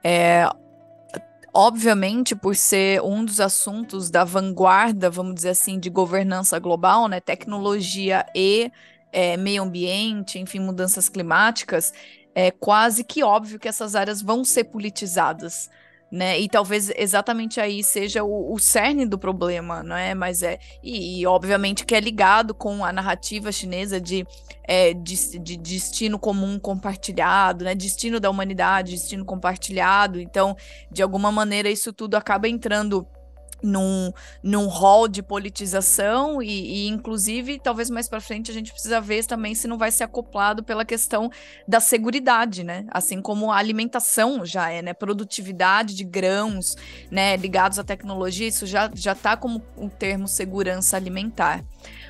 é, 0.05 0.49
obviamente, 1.53 2.35
por 2.35 2.55
ser 2.55 3.03
um 3.03 3.25
dos 3.25 3.41
assuntos 3.41 4.11
da 4.11 4.25
vanguarda, 4.25 5.11
vamos 5.11 5.35
dizer 5.35 5.51
assim, 5.51 5.79
de 5.79 5.91
governança 5.91 6.59
global, 6.59 7.09
né, 7.09 7.21
tecnologia 7.21 8.25
e 8.35 8.71
é, 9.13 9.37
meio 9.37 9.63
ambiente, 9.63 10.39
enfim, 10.39 10.61
mudanças 10.61 11.09
climáticas, 11.09 11.93
é 12.35 12.51
quase 12.51 13.05
que 13.05 13.23
óbvio 13.23 13.59
que 13.59 13.69
essas 13.69 13.95
áreas 13.95 14.23
vão 14.23 14.45
ser 14.45 14.65
politizadas 14.65 15.71
né? 16.13 16.39
E 16.39 16.47
talvez 16.47 16.93
exatamente 16.95 17.59
aí 17.59 17.83
seja 17.83 18.23
o, 18.23 18.53
o 18.53 18.59
cerne 18.59 19.07
do 19.07 19.19
problema, 19.19 19.83
não 19.83 19.97
é? 19.97 20.15
Mas 20.15 20.43
é 20.43 20.59
e, 20.83 21.21
e, 21.21 21.27
obviamente 21.27 21.87
que 21.87 21.95
é 21.95 22.01
ligado 22.01 22.55
com 22.55 22.85
a 22.85 22.93
narrativa 22.93 23.51
chinesa 23.51 23.99
de, 23.99 24.27
é, 24.63 24.93
de, 24.93 25.39
de, 25.39 25.57
destino 25.57 26.19
comum 26.19 26.59
compartilhado, 26.59 27.65
né? 27.65 27.75
Destino 27.75 28.21
da 28.21 28.29
humanidade, 28.29 28.93
destino 28.93 29.25
compartilhado. 29.25 30.21
Então, 30.21 30.55
de 30.91 31.03
alguma 31.03 31.33
maneira, 31.33 31.71
isso 31.71 31.95
tudo 31.95 32.15
acaba 32.15 32.47
entrando 32.47 33.07
num, 33.63 34.13
num 34.43 34.67
hall 34.67 35.09
de 35.09 35.23
politização 35.23 36.43
e, 36.43 36.87
e 36.87 36.89
inclusive, 36.89 37.59
talvez 37.59 37.91
mais 37.91 38.09
para 38.09 38.21
frente 38.21 38.51
a 38.51 38.55
gente 38.55 38.73
precisa 38.73 39.01
ver 39.01 39.25
também 39.25 39.55
se 39.55 39.67
não 39.67 39.79
vai 39.79 39.91
ser 39.91 40.05
acoplado 40.05 40.63
pela 40.63 40.85
questão 40.85 41.31
da 41.67 41.81
segurança, 41.81 42.13
né? 42.63 42.85
Assim 42.91 43.21
como 43.21 43.51
a 43.51 43.57
alimentação 43.57 44.45
já 44.45 44.71
é, 44.71 44.83
né? 44.83 44.93
Produtividade 44.93 45.95
de 45.95 46.05
grãos, 46.05 46.77
né? 47.11 47.37
Ligados 47.37 47.79
à 47.79 47.85
tecnologia, 47.85 48.47
isso 48.47 48.67
já 48.67 48.91
já 48.95 49.13
está 49.13 49.37
como 49.37 49.63
um 49.77 49.89
termo 49.89 50.29
segurança 50.29 50.97
alimentar. 50.97 51.65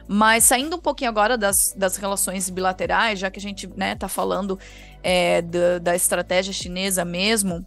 Mas 0.09 0.45
saindo 0.45 0.77
um 0.77 0.81
pouquinho 0.81 1.11
agora 1.11 1.39
das, 1.39 1.73
das 1.77 1.97
relações 1.97 2.51
bilaterais, 2.51 3.19
já 3.19 3.31
que 3.31 3.39
a 3.39 3.43
gente 3.43 3.69
né, 3.77 3.95
tá 3.95 4.09
falando 4.09 4.59
é, 5.03 5.41
da, 5.41 5.79
da 5.79 5.97
estratégia 5.97 6.53
chinesa 6.53 7.05
mesmo, 7.05 7.65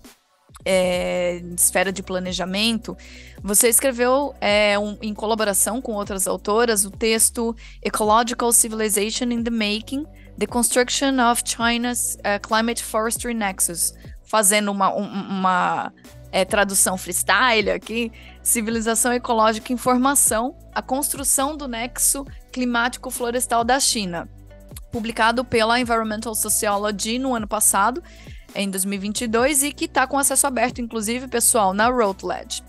é, 0.63 1.41
esfera 1.55 1.91
de 1.91 2.01
planejamento, 2.01 2.97
você 3.41 3.67
escreveu 3.69 4.33
é, 4.41 4.77
um, 4.79 4.97
em 5.01 5.13
colaboração 5.13 5.81
com 5.81 5.93
outras 5.93 6.27
autoras 6.27 6.85
o 6.85 6.91
texto 6.91 7.55
Ecological 7.83 8.51
Civilization 8.51 9.25
in 9.25 9.43
the 9.43 9.51
Making: 9.51 10.05
The 10.37 10.47
Construction 10.47 11.19
of 11.31 11.43
China's 11.45 12.17
uh, 12.19 12.39
Climate 12.41 12.83
Forestry 12.83 13.33
Nexus, 13.33 13.93
fazendo 14.23 14.71
uma, 14.71 14.93
um, 14.93 15.05
uma 15.05 15.93
é, 16.31 16.43
tradução 16.43 16.97
freestyle 16.97 17.71
aqui, 17.71 18.11
Civilização 18.41 19.13
Ecológica 19.13 19.71
em 19.71 19.77
Formação, 19.77 20.57
a 20.73 20.81
construção 20.81 21.55
do 21.55 21.67
nexo 21.67 22.25
climático 22.51 23.11
florestal 23.11 23.63
da 23.63 23.79
China, 23.79 24.27
publicado 24.91 25.45
pela 25.45 25.79
Environmental 25.79 26.33
Sociology 26.33 27.19
no 27.19 27.35
ano 27.35 27.47
passado 27.47 28.01
em 28.55 28.69
2022 28.69 29.63
e 29.63 29.71
que 29.71 29.85
está 29.85 30.07
com 30.07 30.17
acesso 30.17 30.47
aberto, 30.47 30.81
inclusive, 30.81 31.27
pessoal, 31.27 31.73
na 31.73 31.87
Routledge. 31.87 32.63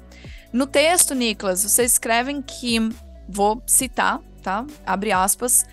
No 0.52 0.66
texto, 0.66 1.14
Nicolas, 1.14 1.62
vocês 1.62 1.92
escrevem 1.92 2.42
que, 2.42 2.78
vou 3.28 3.62
citar, 3.66 4.20
tá? 4.42 4.66
Abre 4.84 5.12
aspas. 5.12 5.64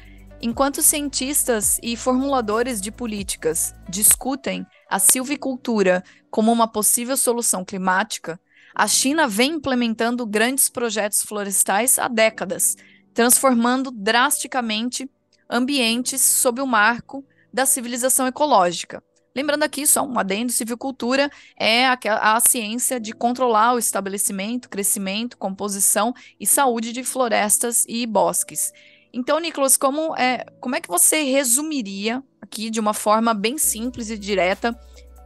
Enquanto 0.41 0.82
cientistas 0.84 1.79
e 1.82 1.96
formuladores 1.96 2.82
de 2.82 2.91
políticas 2.91 3.74
discutem 3.88 4.65
a 4.89 5.00
silvicultura 5.00 6.03
como 6.29 6.51
uma 6.51 6.67
possível 6.67 7.15
solução 7.15 7.63
climática, 7.63 8.39
a 8.75 8.88
China 8.88 9.27
vem 9.27 9.53
implementando 9.53 10.25
grandes 10.25 10.70
projetos 10.70 11.22
florestais 11.22 11.98
há 11.98 12.08
décadas, 12.08 12.75
transformando 13.13 13.91
drasticamente 13.91 15.10
ambientes 15.50 16.22
sob 16.22 16.60
o 16.60 16.67
marco 16.67 17.24
da 17.53 17.65
civilização 17.65 18.25
ecológica. 18.25 19.03
Lembrando 19.36 19.63
aqui, 19.63 19.88
só 19.88 20.06
um 20.06 20.20
adendo, 20.20 20.52
civicultura 20.52 21.30
é 21.58 21.88
a, 21.88 21.98
a 22.36 22.40
ciência 22.40 23.00
de 23.00 23.13
controlar 23.13 23.74
o 23.74 23.80
estabelecimento, 23.80 24.70
crescimento, 24.70 25.38
composição 25.38 26.13
e 26.40 26.46
saúde 26.46 26.94
de 26.94 27.04
florestas 27.04 27.84
e 27.88 28.06
bosques. 28.06 28.72
Então, 29.12 29.40
Nicolas, 29.40 29.75
como 29.75 30.16
é, 30.16 30.46
como 30.60 30.75
é 30.75 30.82
que 30.82 30.88
você 30.88 31.24
resumiria 31.24 32.24
aqui 32.42 32.70
de 32.70 32.80
uma 32.80 32.94
forma 32.94 33.34
bem 33.34 33.58
simples 33.58 34.10
e 34.10 34.18
direta 34.18 34.78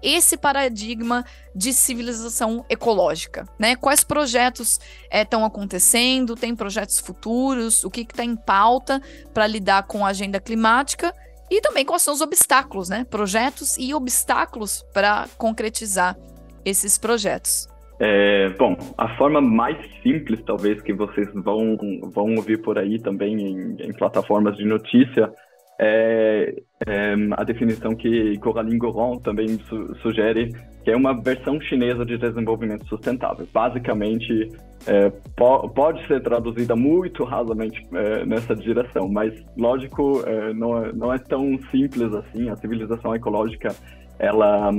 esse 0.01 0.37
paradigma 0.37 1.25
de 1.55 1.73
civilização 1.73 2.63
ecológica, 2.69 3.47
né? 3.57 3.75
Quais 3.75 4.03
projetos 4.03 4.79
estão 5.11 5.41
é, 5.41 5.45
acontecendo? 5.45 6.35
Tem 6.35 6.55
projetos 6.55 6.99
futuros? 6.99 7.83
O 7.83 7.89
que 7.89 8.01
está 8.01 8.23
em 8.23 8.35
pauta 8.35 9.01
para 9.33 9.47
lidar 9.47 9.83
com 9.83 10.05
a 10.05 10.09
agenda 10.09 10.39
climática? 10.39 11.13
E 11.49 11.61
também 11.61 11.85
quais 11.85 12.01
são 12.01 12.13
os 12.13 12.21
obstáculos, 12.21 12.89
né? 12.89 13.05
Projetos 13.09 13.77
e 13.77 13.93
obstáculos 13.93 14.85
para 14.93 15.27
concretizar 15.37 16.17
esses 16.65 16.97
projetos. 16.97 17.67
É, 17.99 18.49
bom, 18.49 18.77
a 18.97 19.15
forma 19.17 19.41
mais 19.41 19.77
simples, 20.03 20.39
talvez, 20.45 20.81
que 20.81 20.93
vocês 20.93 21.27
vão, 21.33 21.77
vão 22.13 22.35
ouvir 22.35 22.61
por 22.61 22.77
aí 22.77 22.99
também 22.99 23.41
em, 23.41 23.77
em 23.79 23.93
plataformas 23.93 24.55
de 24.55 24.65
notícia, 24.65 25.31
é, 25.79 26.55
é, 26.87 27.13
a 27.31 27.43
definição 27.43 27.95
que 27.95 28.37
Coraline 28.39 28.77
Goron 28.77 29.17
também 29.19 29.59
su 29.59 29.95
sugere, 29.97 30.51
que 30.83 30.91
é 30.91 30.95
uma 30.95 31.13
versão 31.21 31.59
chinesa 31.61 32.05
de 32.05 32.17
desenvolvimento 32.17 32.87
sustentável. 32.87 33.47
Basicamente, 33.53 34.49
é, 34.87 35.11
po 35.35 35.69
pode 35.69 36.05
ser 36.07 36.21
traduzida 36.21 36.75
muito 36.75 37.23
rasamente 37.23 37.85
é, 37.93 38.25
nessa 38.25 38.55
direção, 38.55 39.07
mas, 39.07 39.33
lógico, 39.55 40.23
é, 40.25 40.53
não, 40.53 40.83
é, 40.83 40.93
não 40.93 41.13
é 41.13 41.19
tão 41.19 41.59
simples 41.69 42.11
assim. 42.13 42.49
A 42.49 42.55
civilização 42.55 43.15
ecológica 43.15 43.75
ela, 44.19 44.71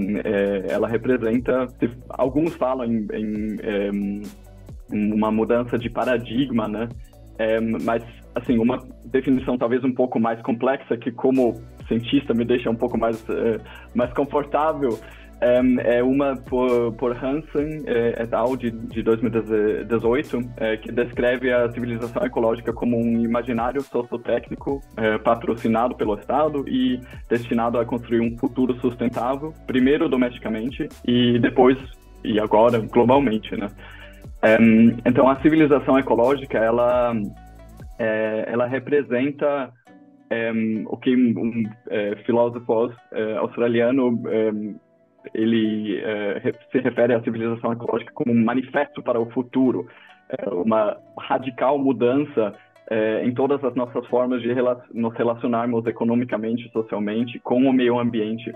ela 0.69 0.89
representa, 0.89 1.69
alguns 2.09 2.55
falam 2.57 2.85
em, 2.87 3.07
em, 3.13 4.23
em 4.93 5.13
uma 5.13 5.31
mudança 5.31 5.79
de 5.79 5.89
paradigma, 5.89 6.67
né? 6.67 6.89
Mas, 7.85 8.03
assim, 8.39 8.59
uma 8.59 8.83
definição 9.05 9.57
talvez 9.59 9.85
um 9.85 9.93
pouco 9.93 10.19
mais 10.19 10.41
complexa, 10.43 10.97
que 10.97 11.11
como 11.11 11.61
cientista 11.87 12.35
me 12.35 12.45
deixa 12.45 12.71
um 12.71 12.75
pouco 12.75 12.99
mais, 12.99 13.25
é, 13.29 13.61
mais 13.95 14.13
confortável, 14.13 14.99
é, 15.41 15.99
é 15.99 16.03
uma 16.03 16.37
por, 16.37 16.93
por 16.95 17.13
Hansen 17.13 17.85
é, 17.87 18.23
et 18.23 18.35
al. 18.35 18.57
de, 18.57 18.71
de 18.71 19.03
2018, 19.03 20.41
é, 20.57 20.77
que 20.77 20.91
descreve 20.91 21.53
a 21.53 21.71
civilização 21.71 22.25
ecológica 22.25 22.73
como 22.73 22.99
um 22.99 23.23
imaginário 23.23 23.81
sociotécnico 23.83 24.81
é, 24.97 25.17
patrocinado 25.19 25.95
pelo 25.95 26.19
Estado 26.19 26.69
e 26.69 27.01
destinado 27.29 27.79
a 27.79 27.85
construir 27.85 28.21
um 28.21 28.37
futuro 28.37 28.75
sustentável, 28.81 29.55
primeiro 29.67 30.09
domesticamente 30.09 30.89
e 31.07 31.39
depois, 31.39 31.79
e 32.25 32.41
agora, 32.41 32.79
globalmente, 32.81 33.57
né? 33.57 33.69
Então, 35.05 35.29
a 35.29 35.41
civilização 35.41 35.99
ecológica, 35.99 36.59
ela, 36.59 37.13
é, 37.99 38.45
ela 38.49 38.67
representa 38.67 39.73
o 40.89 40.97
que 40.99 41.17
um, 41.17 41.65
filósofo 42.27 42.93
australiano 43.41 44.21
ele 45.35 45.99
é, 45.99 46.53
se 46.71 46.79
refere 46.79 47.15
à 47.15 47.23
civilização 47.23 47.73
ecológica 47.73 48.13
como 48.13 48.33
um 48.33 48.45
manifesto 48.45 49.03
para 49.03 49.21
o 49.21 49.31
futuro, 49.31 49.89
é, 50.29 50.49
uma 50.51 50.97
radical 51.19 51.79
mudança 51.79 52.55
é, 52.91 53.25
em 53.25 53.33
todas 53.35 53.63
as 53.65 53.75
nossas 53.75 54.07
formas 54.07 54.41
de 54.43 54.53
rela 54.53 54.83
nos 54.93 55.15
relacionarmos 55.15 55.87
economicamente, 55.87 56.71
socialmente 56.73 57.39
com 57.41 57.63
o 57.65 57.73
meio 57.73 57.99
ambiente, 57.99 58.53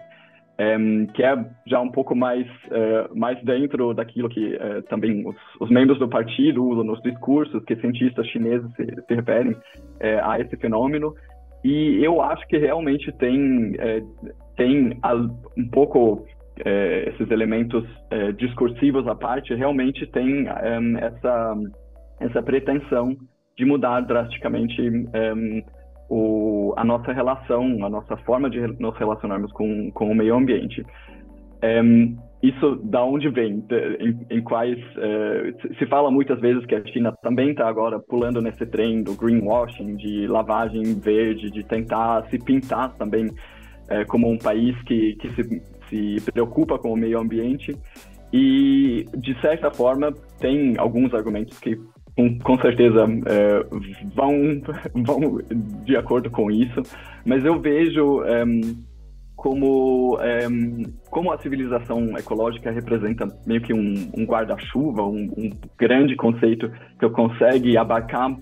é, 0.58 0.76
que 1.14 1.22
é 1.22 1.44
já 1.66 1.80
um 1.80 1.90
pouco 1.90 2.14
mais 2.14 2.46
é, 2.70 3.08
mais 3.14 3.42
dentro 3.42 3.94
daquilo 3.94 4.28
que 4.28 4.54
é, 4.54 4.82
também 4.82 5.26
os, 5.26 5.36
os, 5.60 5.70
membros 5.70 5.98
do 5.98 6.08
partido 6.08 6.64
usam 6.64 6.84
nos 6.84 7.00
discursos, 7.02 7.64
que 7.64 7.76
cientistas 7.76 8.26
chineses 8.28 8.70
se, 8.74 8.84
se 8.84 9.14
referem 9.14 9.56
a 10.22 10.40
esse 10.40 10.56
fenômeno. 10.56 11.14
E 11.64 12.04
eu 12.04 12.20
acho 12.20 12.46
que 12.48 12.58
realmente 12.58 13.12
tem 13.12 13.72
tem 14.56 14.98
um 15.56 15.68
pouco 15.68 16.24
é, 16.64 17.08
esses 17.08 17.30
elementos 17.30 17.84
é, 18.10 18.32
discursivos 18.32 19.06
à 19.06 19.14
parte, 19.14 19.54
realmente 19.54 20.06
tem 20.06 20.46
é, 20.48 21.04
essa, 21.06 21.54
essa 22.20 22.42
pretensão 22.42 23.16
de 23.56 23.64
mudar 23.64 24.00
drasticamente 24.00 24.80
é, 25.12 25.32
o, 26.08 26.74
a 26.76 26.84
nossa 26.84 27.12
relação, 27.12 27.84
a 27.84 27.90
nossa 27.90 28.16
forma 28.18 28.50
de 28.50 28.60
nos 28.80 28.96
relacionarmos 28.96 29.52
com, 29.52 29.90
com 29.92 30.10
o 30.10 30.14
meio 30.14 30.34
ambiente. 30.34 30.84
É, 31.60 31.80
isso 32.42 32.76
da 32.82 33.04
onde 33.04 33.28
vem? 33.28 33.64
Em, 34.00 34.38
em 34.38 34.42
quais 34.42 34.78
é, 34.96 35.74
se 35.78 35.86
fala 35.86 36.10
muitas 36.10 36.40
vezes 36.40 36.66
que 36.66 36.74
a 36.74 36.84
China 36.86 37.12
também 37.22 37.50
está 37.50 37.68
agora 37.68 38.00
pulando 38.00 38.42
nesse 38.42 38.66
trem 38.66 39.02
do 39.02 39.14
greenwashing, 39.14 39.96
de 39.96 40.26
lavagem 40.26 40.82
verde, 40.98 41.50
de 41.50 41.62
tentar 41.62 42.28
se 42.30 42.38
pintar 42.38 42.92
também 42.96 43.30
é, 43.88 44.04
como 44.04 44.28
um 44.28 44.38
país 44.38 44.80
que, 44.82 45.14
que 45.16 45.30
se 45.34 45.82
se 45.92 46.30
preocupa 46.32 46.78
com 46.78 46.92
o 46.92 46.96
meio 46.96 47.20
ambiente 47.20 47.76
e, 48.32 49.06
de 49.14 49.38
certa 49.42 49.70
forma, 49.70 50.10
tem 50.40 50.74
alguns 50.78 51.12
argumentos 51.12 51.58
que, 51.60 51.78
com, 52.16 52.38
com 52.38 52.58
certeza, 52.60 53.06
é, 53.26 53.66
vão, 54.14 54.62
vão 54.94 55.38
de 55.84 55.96
acordo 55.96 56.30
com 56.30 56.50
isso, 56.50 56.82
mas 57.24 57.44
eu 57.44 57.60
vejo 57.60 58.22
é, 58.24 58.44
como, 59.36 60.18
é, 60.20 60.46
como 61.10 61.32
a 61.32 61.38
civilização 61.38 62.16
ecológica 62.18 62.70
representa 62.70 63.26
meio 63.46 63.60
que 63.60 63.72
um, 63.72 64.10
um 64.16 64.24
guarda-chuva, 64.24 65.02
um, 65.02 65.32
um 65.36 65.50
grande 65.78 66.14
conceito 66.16 66.70
que 66.98 67.08
consegue 67.10 67.76
abarcar 67.76 68.36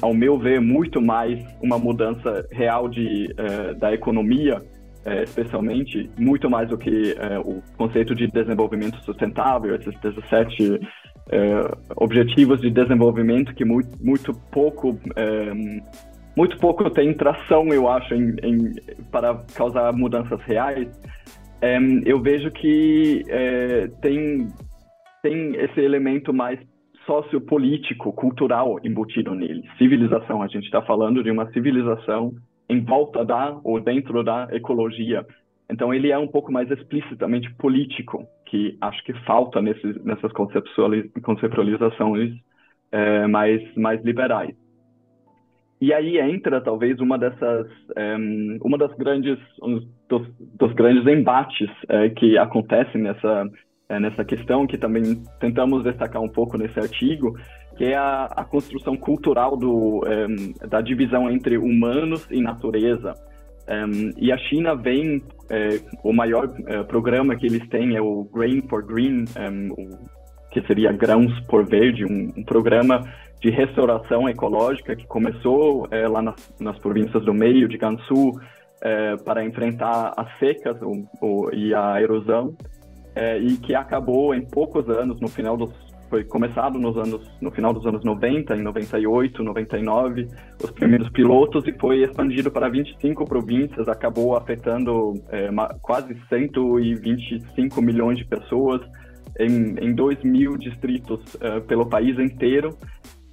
ao 0.00 0.14
meu 0.14 0.38
ver, 0.38 0.60
muito 0.60 1.00
mais 1.00 1.38
uma 1.62 1.78
mudança 1.78 2.46
real 2.50 2.88
de, 2.88 3.28
uh, 3.32 3.74
da 3.78 3.92
economia 3.92 4.62
é, 5.06 5.22
especialmente, 5.22 6.10
muito 6.18 6.50
mais 6.50 6.68
do 6.68 6.76
que 6.76 7.14
é, 7.16 7.38
o 7.38 7.62
conceito 7.76 8.12
de 8.12 8.26
desenvolvimento 8.26 9.00
sustentável, 9.04 9.76
esses 9.76 9.94
17 10.00 10.74
é, 10.74 10.78
objetivos 11.96 12.60
de 12.60 12.70
desenvolvimento 12.70 13.54
que 13.54 13.64
muito, 13.64 13.90
muito 14.00 14.32
pouco 14.52 14.98
é, 15.16 15.52
muito 16.36 16.58
pouco 16.58 16.88
tem 16.90 17.14
tração, 17.14 17.66
eu 17.68 17.88
acho, 17.88 18.14
em, 18.14 18.36
em 18.42 18.74
para 19.10 19.42
causar 19.54 19.90
mudanças 19.94 20.40
reais. 20.42 20.86
É, 21.62 21.78
eu 22.04 22.20
vejo 22.20 22.50
que 22.50 23.24
é, 23.28 23.88
tem, 24.02 24.46
tem 25.22 25.56
esse 25.56 25.80
elemento 25.80 26.34
mais 26.34 26.60
sociopolítico, 27.06 28.12
cultural 28.12 28.78
embutido 28.84 29.34
nele. 29.34 29.64
Civilização, 29.78 30.42
a 30.42 30.46
gente 30.46 30.64
está 30.64 30.82
falando 30.82 31.24
de 31.24 31.30
uma 31.30 31.50
civilização 31.52 32.34
em 32.68 32.84
volta 32.84 33.24
da 33.24 33.58
ou 33.64 33.80
dentro 33.80 34.22
da 34.22 34.48
ecologia. 34.50 35.24
Então 35.70 35.94
ele 35.94 36.10
é 36.10 36.18
um 36.18 36.28
pouco 36.28 36.52
mais 36.52 36.70
explicitamente 36.70 37.52
político, 37.54 38.26
que 38.46 38.76
acho 38.80 39.04
que 39.04 39.12
falta 39.24 39.60
nesses, 39.60 40.02
nessas 40.04 40.32
conceptualizações 40.32 42.34
é, 42.90 43.26
mais, 43.26 43.62
mais 43.76 44.02
liberais. 44.04 44.54
E 45.80 45.92
aí 45.92 46.18
entra 46.18 46.60
talvez 46.60 47.00
uma 47.00 47.18
dessas, 47.18 47.66
é, 47.94 48.16
uma 48.62 48.78
das 48.78 48.96
grandes, 48.96 49.38
um 49.62 49.86
dos, 50.08 50.26
dos 50.38 50.72
grandes 50.72 51.06
embates 51.06 51.68
é, 51.88 52.08
que 52.08 52.38
acontecem 52.38 53.02
nessa 53.02 53.46
é, 53.88 54.00
nessa 54.00 54.24
questão 54.24 54.66
que 54.66 54.76
também 54.76 55.22
tentamos 55.38 55.84
destacar 55.84 56.20
um 56.20 56.28
pouco 56.28 56.58
nesse 56.58 56.78
artigo, 56.78 57.38
que 57.76 57.84
é 57.84 57.94
a, 57.94 58.24
a 58.24 58.44
construção 58.44 58.96
cultural 58.96 59.56
do, 59.56 60.00
um, 60.00 60.68
da 60.68 60.80
divisão 60.80 61.30
entre 61.30 61.56
humanos 61.56 62.26
e 62.30 62.40
natureza. 62.40 63.14
Um, 63.68 64.12
e 64.16 64.32
a 64.32 64.38
China 64.38 64.74
vem, 64.74 65.22
é, 65.50 65.80
o 66.02 66.12
maior 66.12 66.52
é, 66.66 66.82
programa 66.82 67.36
que 67.36 67.46
eles 67.46 67.66
têm 67.68 67.96
é 67.96 68.00
o 68.00 68.24
Grain 68.24 68.62
for 68.68 68.84
Green, 68.84 69.24
o, 69.70 69.98
que 70.50 70.66
seria 70.66 70.92
Grãos 70.92 71.38
por 71.46 71.64
Verde, 71.66 72.04
um, 72.04 72.32
um, 72.36 72.42
programa 72.42 73.00
de 73.40 73.50
restauração 73.50 74.28
ecológica 74.28 74.96
que 74.96 75.06
começou 75.06 75.86
é, 75.90 76.08
lá 76.08 76.22
nas, 76.22 76.54
nas, 76.58 76.78
províncias 76.78 77.24
do 77.24 77.34
meio 77.34 77.68
de 77.68 77.76
Gansu 77.76 78.32
é, 78.82 79.16
para 79.16 79.44
enfrentar 79.44 80.14
as 80.16 80.38
secas 80.38 80.76
o, 80.80 81.06
o, 81.20 81.50
e 81.52 81.74
a 81.74 82.00
erosão. 82.00 82.56
É, 83.14 83.38
e 83.38 83.56
que 83.56 83.74
acabou 83.74 84.34
em 84.34 84.44
poucos 84.44 84.90
anos, 84.90 85.18
no 85.20 85.28
final 85.28 85.56
dos 85.56 85.72
foi 86.08 86.24
começado 86.24 86.78
nos 86.78 86.96
anos, 86.96 87.30
no 87.40 87.50
final 87.50 87.72
dos 87.72 87.86
anos 87.86 88.04
90, 88.04 88.56
em 88.56 88.62
98, 88.62 89.42
99, 89.42 90.28
os 90.62 90.70
primeiros 90.70 91.08
pilotos 91.10 91.66
e 91.66 91.72
foi 91.72 92.02
expandido 92.02 92.50
para 92.50 92.68
25 92.68 93.24
províncias, 93.24 93.88
acabou 93.88 94.36
afetando 94.36 95.14
é, 95.30 95.48
quase 95.82 96.16
125 96.28 97.82
milhões 97.82 98.18
de 98.18 98.24
pessoas 98.24 98.80
em, 99.38 99.74
em 99.80 99.94
2 99.94 100.22
mil 100.22 100.56
distritos 100.56 101.20
é, 101.40 101.60
pelo 101.60 101.86
país 101.86 102.18
inteiro, 102.18 102.76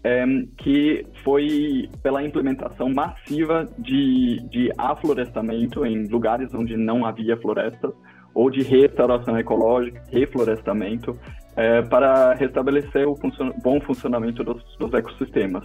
é, 0.04 0.26
que 0.58 1.06
foi 1.24 1.90
pela 2.02 2.24
implementação 2.24 2.90
massiva 2.90 3.66
de, 3.80 4.40
de 4.50 4.72
aflorestamento 4.78 5.86
em 5.86 6.08
lugares 6.08 6.54
onde 6.54 6.76
não 6.76 7.06
havia 7.06 7.38
florestas, 7.38 7.92
ou 8.34 8.50
de 8.50 8.64
restauração 8.64 9.38
ecológica, 9.38 10.02
reflorestamento, 10.10 11.18
é, 11.56 11.82
para 11.82 12.34
restabelecer 12.34 13.08
o 13.08 13.16
funcion 13.16 13.52
bom 13.62 13.80
funcionamento 13.82 14.44
dos, 14.44 14.64
dos, 14.78 14.94
ecossistemas. 14.94 15.64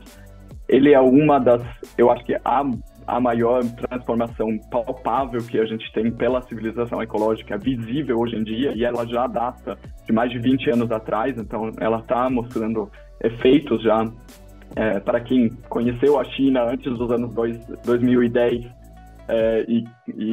Ele 0.69 0.93
é 0.93 1.01
uma 1.01 1.39
das, 1.39 1.63
eu 1.97 2.11
acho 2.11 2.25
que 2.25 2.35
a, 2.45 2.63
a 3.07 3.21
maior 3.21 3.63
transformação 3.65 4.59
palpável 4.71 5.41
que 5.43 5.59
a 5.59 5.65
gente 5.65 5.91
tem 5.93 6.11
pela 6.11 6.43
civilização 6.43 7.03
ecológica 7.03 7.57
visível 7.57 8.19
hoje 8.19 8.37
em 8.37 8.45
dia, 8.45 8.73
e 8.75 8.85
ela 8.85 9.07
já 9.07 9.27
data 9.27 9.79
de 10.07 10.13
mais 10.13 10.31
de 10.31 10.39
20 10.39 10.71
anos 10.71 10.91
atrás, 10.91 11.37
então 11.39 11.71
ela 11.81 12.01
está 12.01 12.29
mostrando 12.29 12.91
efeitos 13.23 13.83
já. 13.83 14.05
É, 14.77 15.01
para 15.01 15.21
quem 15.21 15.49
conheceu 15.71 16.21
a 16.21 16.25
China 16.25 16.65
antes 16.65 16.97
dos 16.99 17.11
anos 17.11 17.35
dois, 17.35 17.59
2010 17.87 18.67
é, 19.29 19.65
e 19.67 19.85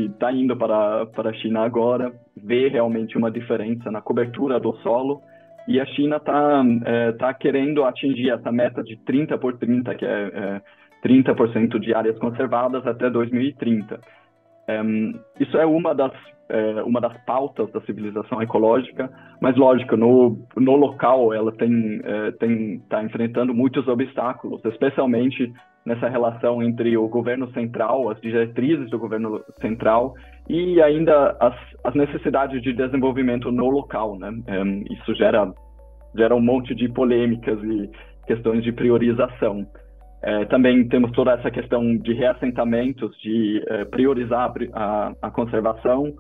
está 0.06 0.32
indo 0.32 0.56
para, 0.58 1.06
para 1.08 1.30
a 1.30 1.34
China 1.34 1.62
agora, 1.62 2.14
vê 2.36 2.68
realmente 2.68 3.18
uma 3.18 3.32
diferença 3.32 3.90
na 3.90 4.02
cobertura 4.02 4.60
do 4.60 4.76
solo 4.78 5.22
e 5.68 5.80
a 5.80 5.86
China 5.86 6.18
está 6.18 6.64
é, 6.86 7.12
tá 7.14 7.34
querendo 7.34 7.84
atingir 7.84 8.30
essa 8.30 8.52
meta 8.52 8.84
de 8.84 8.98
30 8.98 9.38
por 9.38 9.58
30, 9.58 9.96
que 9.96 10.06
é, 10.06 10.10
é 10.10 10.62
30% 11.06 11.80
de 11.80 11.94
áreas 11.94 12.18
conservadas 12.20 12.86
até 12.86 13.10
2030. 13.10 14.00
É, 14.68 14.82
isso 15.40 15.58
é 15.58 15.66
uma 15.66 15.94
das, 15.94 16.12
é, 16.50 16.84
uma 16.84 17.02
das 17.02 17.16
pautas 17.26 17.72
da 17.72 17.82
civilização 17.82 18.42
ecológica, 18.42 19.10
mas 19.42 19.56
lógico, 19.56 19.96
no, 19.96 20.38
no 20.56 20.76
local 20.76 21.34
ela 21.34 21.52
tem 21.52 22.02
é, 22.04 22.32
tem 22.32 22.76
está 22.76 23.04
enfrentando 23.04 23.54
muitos 23.54 23.88
obstáculos, 23.88 24.64
especialmente 24.66 25.52
nessa 25.86 26.10
relação 26.10 26.64
entre 26.64 26.98
o 26.98 27.08
governo 27.08 27.52
central, 27.52 28.10
as 28.10 28.20
diretrizes 28.20 28.90
do 28.90 28.98
governo 28.98 29.42
central 29.62 30.14
e 30.50 30.82
ainda 30.82 31.38
as, 31.40 31.56
as 31.84 31.94
necessidades 31.94 32.62
de 32.62 32.74
desenvolvimento 32.74 33.52
no 33.52 33.70
local, 33.70 34.18
né? 34.18 34.32
É, 34.48 34.94
isso 34.94 35.14
gera 35.16 35.54
gera 36.18 36.34
um 36.36 36.42
monte 36.42 36.74
de 36.74 36.88
polêmicas 36.90 37.62
e 37.64 37.90
questões 38.26 38.64
de 38.64 38.72
priorização. 38.72 39.66
É, 40.24 40.46
também 40.46 40.88
temos 40.88 41.12
toda 41.12 41.34
essa 41.34 41.52
questão 41.52 41.98
de 41.98 42.14
reassentamentos, 42.14 43.16
de 43.20 43.62
é, 43.68 43.86
priorizar 43.86 44.52
a, 44.74 45.12
a 45.22 45.30
conservação 45.30 46.14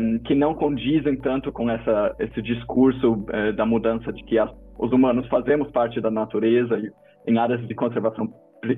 um, 0.00 0.18
que 0.20 0.34
não 0.34 0.54
condizem 0.54 1.16
tanto 1.16 1.52
com 1.52 1.68
essa, 1.68 2.14
esse 2.18 2.40
discurso 2.40 3.12
uh, 3.12 3.52
da 3.54 3.66
mudança 3.66 4.12
de 4.12 4.22
que 4.24 4.38
as, 4.38 4.50
os 4.78 4.92
humanos 4.92 5.26
fazemos 5.28 5.70
parte 5.72 6.00
da 6.00 6.10
natureza 6.10 6.78
e 6.78 6.90
em 7.26 7.38
áreas 7.38 7.66
de 7.66 7.74
conservação 7.74 8.28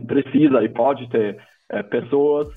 precisa 0.07 0.63
e 0.63 0.69
pode 0.69 1.09
ter 1.09 1.37
uh, 1.73 1.85
pessoas. 1.89 2.49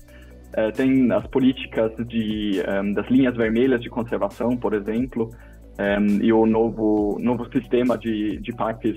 Uh, 0.50 0.72
tem 0.74 1.10
as 1.12 1.26
políticas 1.28 1.92
de, 2.06 2.62
um, 2.82 2.92
das 2.92 3.08
linhas 3.08 3.36
vermelhas 3.36 3.80
de 3.80 3.88
conservação, 3.88 4.56
por 4.56 4.74
exemplo, 4.74 5.30
um, 5.78 6.22
e 6.22 6.32
o 6.32 6.44
novo, 6.44 7.16
novo 7.20 7.46
sistema 7.52 7.96
de, 7.96 8.38
de, 8.38 8.52
parques, 8.52 8.96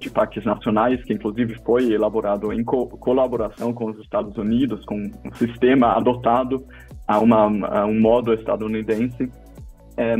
de 0.00 0.10
parques 0.10 0.44
nacionais, 0.44 1.02
que 1.04 1.12
inclusive 1.12 1.54
foi 1.64 1.92
elaborado 1.92 2.52
em 2.52 2.64
co 2.64 2.88
colaboração 2.88 3.72
com 3.72 3.90
os 3.90 3.98
Estados 4.00 4.36
Unidos, 4.36 4.84
com 4.84 4.96
um 4.96 5.34
sistema 5.34 5.92
adotado 5.92 6.64
a, 7.06 7.20
uma, 7.20 7.68
a 7.68 7.86
um 7.86 8.00
modo 8.00 8.32
estadunidense. 8.32 9.30
É, 9.96 10.14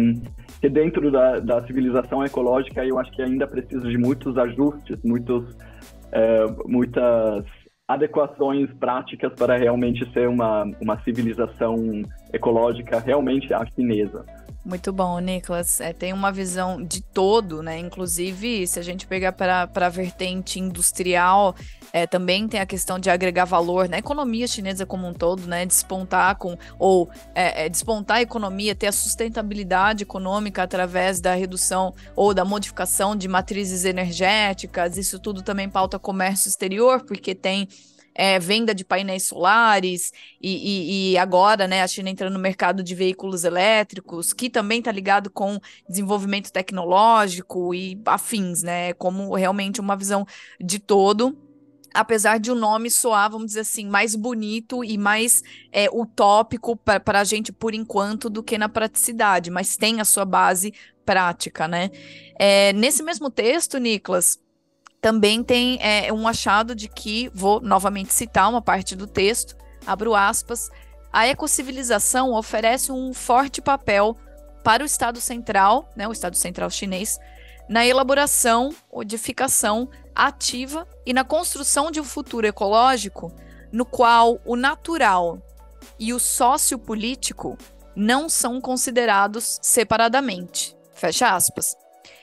que 0.61 0.69
dentro 0.69 1.11
da, 1.11 1.39
da, 1.39 1.65
civilização 1.65 2.25
ecológica 2.25 2.85
eu 2.85 2.99
acho 2.99 3.13
que 3.13 3.23
ainda 3.23 3.47
precisa 3.47 3.89
de 3.89 3.97
muitos 3.97 4.37
ajustes, 4.37 4.99
muitos, 5.05 5.57
é, 6.13 6.47
muitas 6.67 7.45
adequações 7.87 8.71
práticas 8.75 9.33
para 9.33 9.57
realmente 9.57 10.11
ser 10.13 10.29
uma, 10.29 10.65
uma 10.81 11.03
civilização 11.03 12.03
ecológica 12.33 13.01
realmente 13.01 13.53
a 13.55 13.65
chinesa. 13.67 14.25
Muito 14.69 14.93
bom, 14.93 15.19
Nicolas. 15.19 15.81
É, 15.81 15.95
tem 15.95 16.13
uma 16.13 16.31
visão 16.31 16.85
de 16.85 17.01
todo, 17.01 17.63
né? 17.63 17.79
Inclusive, 17.79 18.67
se 18.67 18.79
a 18.79 18.83
gente 18.83 19.07
pegar 19.07 19.33
para 19.33 19.67
a 19.75 19.89
vertente 19.89 20.61
industrial, 20.61 21.57
é, 21.91 22.07
também 22.07 22.47
tem 22.47 22.61
a 22.61 22.67
questão 22.67 22.99
de 22.99 23.09
agregar 23.09 23.47
valor 23.47 23.89
na 23.89 23.97
economia 23.97 24.47
chinesa 24.47 24.85
como 24.85 25.09
um 25.09 25.15
todo, 25.15 25.47
né? 25.47 25.65
Despontar 25.65 26.37
com 26.37 26.55
ou 26.79 27.09
é, 27.35 27.65
é, 27.65 27.69
despontar 27.71 28.19
a 28.19 28.21
economia, 28.21 28.75
ter 28.75 28.89
a 28.89 28.93
sustentabilidade 28.93 30.03
econômica 30.03 30.63
através 30.63 31.19
da 31.19 31.33
redução 31.33 31.95
ou 32.15 32.35
da 32.35 32.45
modificação 32.45 33.17
de 33.17 33.27
matrizes 33.27 33.87
energéticas. 33.87 34.99
Isso 34.99 35.19
tudo 35.19 35.41
também 35.41 35.71
pauta 35.71 35.99
comércio 35.99 36.47
exterior, 36.47 37.07
porque 37.07 37.35
tem 37.35 37.67
é, 38.19 38.37
venda 38.41 38.75
de 38.75 38.85
painéis 38.85 39.29
solares 39.29 40.13
e, 40.43 40.51
e, 40.51 41.13
e, 41.13 41.19
agora, 41.19 41.69
né, 41.69 41.85
a 41.85 41.87
China 41.87 42.11
entrando 42.11 42.33
no 42.33 42.39
mercado 42.41 42.83
de 42.83 42.93
veículos 42.93 43.45
elétricos, 43.45 44.33
que 44.33 44.51
também 44.51 44.81
está 44.81 44.91
ligado 44.91 45.31
com 45.31 45.61
desenvolvimento 45.89 46.51
tecnológico 46.51 47.73
e 47.73 47.97
afins, 48.05 48.65
né, 48.65 48.93
como 48.95 49.33
realmente 49.37 49.81
uma 49.81 49.97
visão 49.97 50.27
de 50.61 50.81
todo 50.81 51.39
apesar 51.95 52.39
de 52.39 52.51
o 52.51 52.55
nome 52.55 52.91
soar, 52.91 53.31
vamos 53.31 53.47
dizer 53.47 53.61
assim, 53.61 53.87
mais 53.87 54.15
bonito 54.15 54.85
e 54.85 54.99
mais 54.99 55.43
é, 55.73 55.89
utópico 55.91 56.77
para 56.77 57.21
a 57.21 57.25
gente 57.25 57.51
por 57.51 57.75
enquanto 57.75 58.29
do 58.29 58.43
que 58.43 58.59
na 58.59 58.69
praticidade, 58.69 59.51
mas 59.51 59.77
tem 59.77 60.01
a 60.01 60.05
sua 60.05 60.25
base 60.25 60.73
prática, 61.05 61.67
né? 61.67 61.91
É, 62.39 62.73
nesse 62.75 63.03
mesmo 63.03 63.31
texto, 63.31 63.79
Nicolas, 63.79 64.39
também 65.01 65.43
tem 65.43 65.79
é, 65.81 66.13
um 66.13 66.27
achado 66.27 66.75
de 66.75 66.89
que, 66.89 67.31
vou 67.33 67.61
novamente 67.61 68.13
citar 68.13 68.49
uma 68.49 68.63
parte 68.63 68.97
do 68.97 69.07
texto, 69.07 69.57
abro 69.87 70.15
aspas, 70.15 70.71
a 71.13 71.27
ecocivilização 71.27 72.33
oferece 72.35 72.93
um 72.93 73.15
forte 73.15 73.63
papel 73.63 74.17
para 74.63 74.83
o 74.83 74.87
Estado 74.87 75.21
Central, 75.21 75.89
né, 75.97 76.07
o 76.07 76.13
Estado 76.13 76.37
Central 76.37 76.69
chinês, 76.71 77.19
na 77.69 77.87
elaboração, 77.87 78.75
codificação 78.89 79.89
ativa 80.15 80.87
e 81.07 81.13
na 81.13 81.23
construção 81.25 81.91
de 81.91 82.01
um 82.01 82.05
futuro 82.05 82.47
ecológico 82.47 83.33
no 83.71 83.85
qual 83.85 84.41
o 84.45 84.57
natural 84.57 85.39
e 85.99 86.13
o 86.13 86.19
sociopolítico 86.19 87.57
não 87.95 88.29
são 88.29 88.61
considerados 88.61 89.59
separadamente. 89.63 90.77
Fecha 90.95 91.35
aspas. 91.35 91.77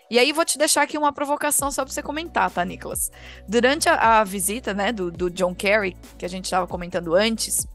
E 0.09 0.19
aí 0.19 0.31
vou 0.31 0.45
te 0.45 0.57
deixar 0.57 0.83
aqui 0.83 0.97
uma 0.97 1.11
provocação 1.11 1.71
só 1.71 1.83
para 1.83 1.93
você 1.93 2.03
comentar, 2.03 2.51
tá, 2.51 2.63
Nicolas? 2.63 3.11
Durante 3.47 3.89
a, 3.89 4.19
a 4.19 4.23
visita, 4.23 4.73
né, 4.73 4.91
do, 4.91 5.11
do, 5.11 5.29
John 5.29 5.55
Kerry, 5.55 5.97
que 6.17 6.25
a 6.25 6.29
gente 6.29 6.45
estava 6.45 6.67
comentando 6.67 7.15
antes, 7.15 7.67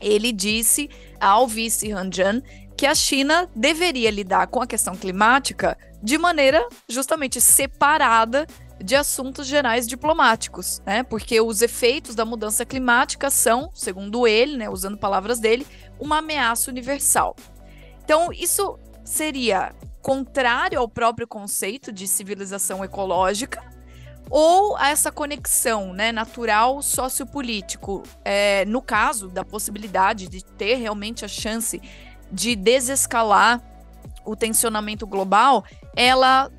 ele 0.00 0.32
disse 0.32 0.88
ao 1.20 1.46
vice 1.46 1.92
Han 1.92 2.10
Jian 2.10 2.42
que 2.76 2.86
a 2.86 2.94
China 2.94 3.48
deveria 3.54 4.10
lidar 4.10 4.46
com 4.48 4.60
a 4.60 4.66
questão 4.66 4.96
climática 4.96 5.78
de 6.02 6.18
maneira 6.18 6.66
justamente 6.88 7.40
separada 7.40 8.46
de 8.82 8.96
assuntos 8.96 9.46
gerais 9.46 9.86
diplomáticos, 9.86 10.82
né? 10.84 11.02
Porque 11.02 11.40
os 11.40 11.62
efeitos 11.62 12.14
da 12.14 12.24
mudança 12.24 12.64
climática 12.66 13.30
são, 13.30 13.70
segundo 13.72 14.26
ele, 14.26 14.56
né, 14.56 14.68
usando 14.68 14.98
palavras 14.98 15.38
dele, 15.38 15.66
uma 15.98 16.18
ameaça 16.18 16.70
universal. 16.70 17.36
Então, 18.04 18.32
isso 18.32 18.78
seria 19.04 19.72
contrário 20.04 20.78
ao 20.78 20.86
próprio 20.86 21.26
conceito 21.26 21.90
de 21.90 22.06
civilização 22.06 22.84
ecológica 22.84 23.64
ou 24.28 24.76
a 24.76 24.90
essa 24.90 25.10
conexão 25.10 25.94
né, 25.94 26.12
natural 26.12 26.82
sociopolítico, 26.82 28.02
é, 28.22 28.66
no 28.66 28.82
caso 28.82 29.28
da 29.28 29.42
possibilidade 29.42 30.28
de 30.28 30.44
ter 30.44 30.74
realmente 30.74 31.24
a 31.24 31.28
chance 31.28 31.80
de 32.30 32.54
desescalar 32.54 33.62
o 34.26 34.36
tensionamento 34.36 35.06
global, 35.06 35.64
ela 35.96 36.52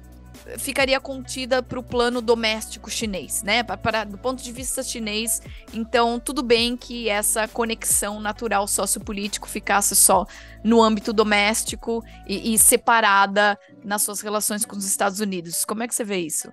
ficaria 0.57 0.99
contida 0.99 1.61
para 1.61 1.79
o 1.79 1.83
plano 1.83 2.21
doméstico 2.21 2.89
chinês, 2.89 3.43
né? 3.43 3.63
Para, 3.63 4.03
do 4.03 4.17
ponto 4.17 4.43
de 4.43 4.51
vista 4.51 4.83
chinês, 4.83 5.41
então 5.73 6.19
tudo 6.19 6.43
bem 6.43 6.77
que 6.77 7.09
essa 7.09 7.47
conexão 7.47 8.19
natural 8.19 8.67
sociopolítico 8.67 9.47
ficasse 9.47 9.95
só 9.95 10.25
no 10.63 10.81
âmbito 10.81 11.11
doméstico 11.11 12.03
e, 12.27 12.53
e 12.53 12.57
separada 12.57 13.57
nas 13.83 14.01
suas 14.03 14.21
relações 14.21 14.65
com 14.65 14.75
os 14.75 14.85
Estados 14.85 15.19
Unidos. 15.19 15.65
Como 15.65 15.83
é 15.83 15.87
que 15.87 15.95
você 15.95 16.03
vê 16.03 16.17
isso? 16.17 16.51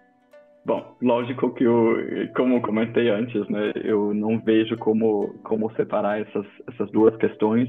Bom, 0.65 0.97
lógico 1.03 1.53
que 1.55 1.65
eu, 1.65 1.97
como 2.37 2.63
comentei 2.63 3.11
antes, 3.11 3.49
né, 3.49 3.73
eu 3.83 4.15
não 4.15 4.39
vejo 4.39 4.77
como 4.79 5.35
como 5.43 5.73
separar 5.75 6.21
essas 6.21 6.47
essas 6.69 6.91
duas 6.93 7.17
questões. 7.17 7.69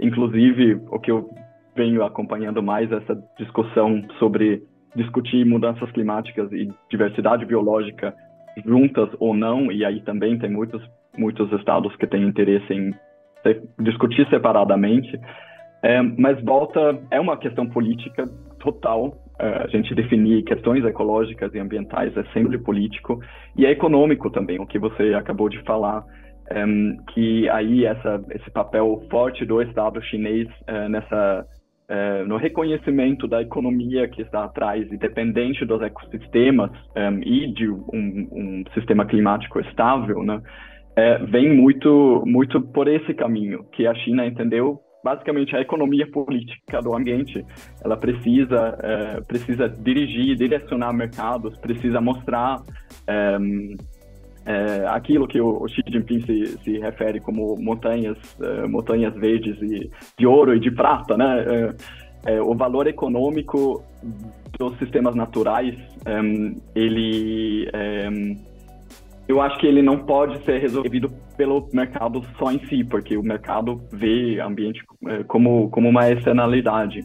Inclusive, 0.00 0.80
o 0.90 0.98
que 0.98 1.10
eu 1.10 1.28
venho 1.76 2.02
acompanhando 2.02 2.62
mais 2.62 2.90
é 2.90 2.96
essa 2.96 3.14
discussão 3.38 4.02
sobre 4.18 4.62
discutir 4.94 5.44
mudanças 5.44 5.90
climáticas 5.92 6.50
e 6.52 6.68
diversidade 6.90 7.44
biológica 7.46 8.14
juntas 8.64 9.08
ou 9.18 9.34
não, 9.34 9.72
e 9.72 9.84
aí 9.84 10.00
também 10.02 10.38
tem 10.38 10.50
muitos, 10.50 10.82
muitos 11.16 11.50
estados 11.52 11.94
que 11.96 12.06
têm 12.06 12.26
interesse 12.26 12.72
em 12.72 12.94
discutir 13.80 14.28
separadamente, 14.28 15.18
é, 15.82 16.00
mas 16.00 16.40
volta, 16.44 17.00
é 17.10 17.18
uma 17.18 17.36
questão 17.36 17.66
política 17.66 18.24
total, 18.60 19.16
é, 19.38 19.64
a 19.64 19.66
gente 19.66 19.94
definir 19.94 20.44
questões 20.44 20.84
ecológicas 20.84 21.52
e 21.54 21.58
ambientais 21.58 22.16
é 22.16 22.22
sempre 22.32 22.58
político, 22.58 23.20
e 23.56 23.66
é 23.66 23.70
econômico 23.70 24.30
também, 24.30 24.60
o 24.60 24.66
que 24.66 24.78
você 24.78 25.14
acabou 25.14 25.48
de 25.48 25.60
falar, 25.64 26.04
é, 26.50 26.64
que 27.12 27.48
aí 27.48 27.84
essa, 27.84 28.22
esse 28.30 28.50
papel 28.50 29.02
forte 29.10 29.44
do 29.44 29.60
Estado 29.60 30.00
chinês 30.02 30.48
é, 30.66 30.88
nessa 30.88 31.44
é, 31.88 32.24
no 32.24 32.36
reconhecimento 32.36 33.26
da 33.26 33.42
economia 33.42 34.08
que 34.08 34.22
está 34.22 34.44
atrás 34.44 34.90
e 34.90 34.96
dependente 34.96 35.64
dos 35.64 35.82
ecossistemas 35.82 36.70
um, 36.96 37.18
e 37.22 37.52
de 37.52 37.68
um, 37.68 37.82
um, 37.92 38.64
sistema 38.74 39.04
climático 39.04 39.60
estável, 39.60 40.22
né, 40.22 40.40
é, 40.96 41.18
vem 41.18 41.54
muito, 41.54 42.22
muito 42.26 42.60
por 42.60 42.88
esse 42.88 43.12
caminho 43.14 43.64
que 43.72 43.86
a 43.86 43.94
China 43.94 44.26
entendeu 44.26 44.80
basicamente 45.04 45.56
a 45.56 45.60
economia 45.60 46.08
política 46.10 46.80
do 46.80 46.94
ambiente. 46.94 47.44
Ela 47.84 47.96
precisa, 47.96 48.78
é, 48.80 49.20
precisa 49.22 49.68
dirigir, 49.68 50.36
direcionar 50.36 50.92
mercados, 50.92 51.58
precisa 51.58 52.00
mostrar 52.00 52.62
é, 54.44 54.86
aquilo 54.88 55.26
que 55.26 55.40
o, 55.40 55.66
Xi 55.68 55.82
Jinping 55.86 56.22
se, 56.22 56.46
se 56.64 56.78
refere 56.78 57.20
como 57.20 57.56
montanhas, 57.56 58.18
é, 58.40 58.66
montanhas 58.66 59.14
verdes 59.14 59.60
e, 59.62 59.90
de 60.18 60.26
ouro 60.26 60.54
e 60.54 60.60
de 60.60 60.70
prata, 60.70 61.16
né? 61.16 61.44
É, 62.24 62.34
é 62.34 62.42
o 62.42 62.54
valor 62.54 62.86
econômico 62.86 63.82
dos 64.58 64.78
sistemas 64.78 65.14
naturais, 65.14 65.74
é, 66.04 66.20
ele, 66.74 67.68
é, 67.72 68.08
eu 69.28 69.40
acho 69.40 69.58
que 69.58 69.66
ele 69.66 69.82
não 69.82 69.98
pode 69.98 70.44
ser 70.44 70.58
resolvido 70.58 71.10
pelo 71.36 71.68
mercado 71.72 72.22
só 72.38 72.52
em 72.52 72.58
si, 72.66 72.84
porque 72.84 73.16
o 73.16 73.22
mercado 73.22 73.80
vê 73.92 74.40
ambiente 74.40 74.82
como, 75.26 75.70
como 75.70 75.88
uma 75.88 76.10
externalidade. 76.10 77.00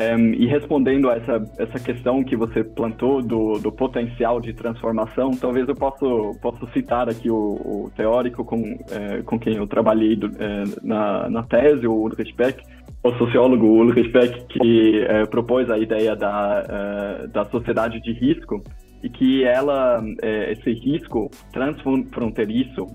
Um, 0.00 0.32
e 0.32 0.46
respondendo 0.46 1.10
a 1.10 1.16
essa, 1.16 1.44
essa 1.58 1.78
questão 1.78 2.24
que 2.24 2.34
você 2.34 2.64
plantou 2.64 3.22
do, 3.22 3.58
do 3.58 3.70
potencial 3.70 4.40
de 4.40 4.52
transformação, 4.52 5.32
talvez 5.32 5.68
eu 5.68 5.76
possa, 5.76 6.06
possa 6.40 6.66
citar 6.72 7.08
aqui 7.08 7.30
o, 7.30 7.36
o 7.36 7.92
teórico 7.94 8.44
com, 8.44 8.78
é, 8.90 9.22
com 9.22 9.38
quem 9.38 9.56
eu 9.56 9.66
trabalhei 9.66 10.16
do, 10.16 10.26
é, 10.42 10.64
na, 10.82 11.28
na 11.28 11.42
tese, 11.42 11.86
o 11.86 11.92
Ulrich 11.92 12.34
Beck, 12.34 12.64
o 13.04 13.12
sociólogo 13.12 13.66
Ulrich 13.66 14.08
Beck, 14.10 14.46
que 14.46 15.04
é, 15.06 15.26
propôs 15.26 15.70
a 15.70 15.78
ideia 15.78 16.16
da, 16.16 17.26
da 17.32 17.44
sociedade 17.44 18.00
de 18.00 18.12
risco 18.12 18.62
e 19.02 19.10
que 19.10 19.44
ela, 19.44 20.02
esse 20.48 20.72
risco 20.72 21.28
transfronteiriço 21.52 22.86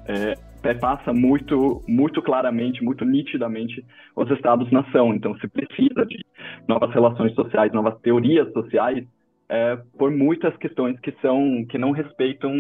perpassa 0.67 1.13
muito, 1.13 1.81
muito 1.87 2.21
claramente, 2.21 2.83
muito 2.83 3.05
nitidamente 3.05 3.85
os 4.15 4.29
estados-nação. 4.31 5.13
Então, 5.13 5.33
se 5.37 5.47
precisa 5.47 6.05
de 6.05 6.25
novas 6.67 6.93
relações 6.93 7.33
sociais, 7.33 7.71
novas 7.71 7.97
teorias 8.01 8.51
sociais, 8.51 9.05
é, 9.49 9.77
por 9.97 10.11
muitas 10.11 10.55
questões 10.57 10.99
que 10.99 11.13
são 11.21 11.65
que 11.69 11.77
não 11.77 11.91
respeitam 11.91 12.51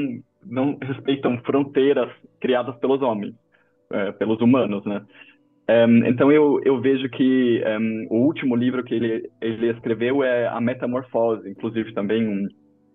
não 0.45 0.77
respeitam 0.81 1.37
fronteiras 1.39 2.09
criadas 2.39 2.77
pelos 2.77 3.01
homens, 3.01 3.35
é, 3.91 4.13
pelos 4.13 4.39
humanos, 4.39 4.85
né? 4.85 5.01
Um, 5.69 6.05
então 6.05 6.31
eu, 6.31 6.61
eu 6.63 6.79
vejo 6.79 7.09
que 7.09 7.61
um, 7.77 8.07
o 8.09 8.25
último 8.25 8.55
livro 8.55 8.85
que 8.85 8.95
ele, 8.95 9.29
ele 9.41 9.69
escreveu 9.69 10.23
é 10.23 10.47
A 10.47 10.61
Metamorfose, 10.61 11.49
inclusive 11.49 11.93
também 11.93 12.25
um 12.25 12.47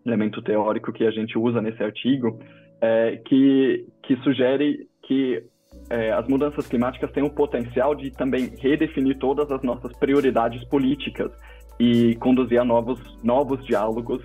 elemento 0.06 0.40
teórico 0.40 0.90
que 0.90 1.04
a 1.04 1.10
gente 1.10 1.36
usa 1.36 1.60
nesse 1.60 1.82
artigo, 1.82 2.40
é, 2.80 3.20
que, 3.26 3.84
que 4.02 4.16
sugere 4.22 4.88
que 5.02 5.44
é, 5.90 6.12
as 6.12 6.26
mudanças 6.28 6.66
climáticas 6.66 7.10
têm 7.12 7.22
o 7.22 7.30
potencial 7.30 7.94
de 7.94 8.10
também 8.10 8.52
redefinir 8.58 9.18
todas 9.18 9.50
as 9.50 9.62
nossas 9.62 9.92
prioridades 9.98 10.62
políticas 10.64 11.30
e 11.78 12.14
conduzir 12.16 12.60
a 12.60 12.64
novos, 12.64 13.00
novos 13.22 13.64
diálogos 13.64 14.22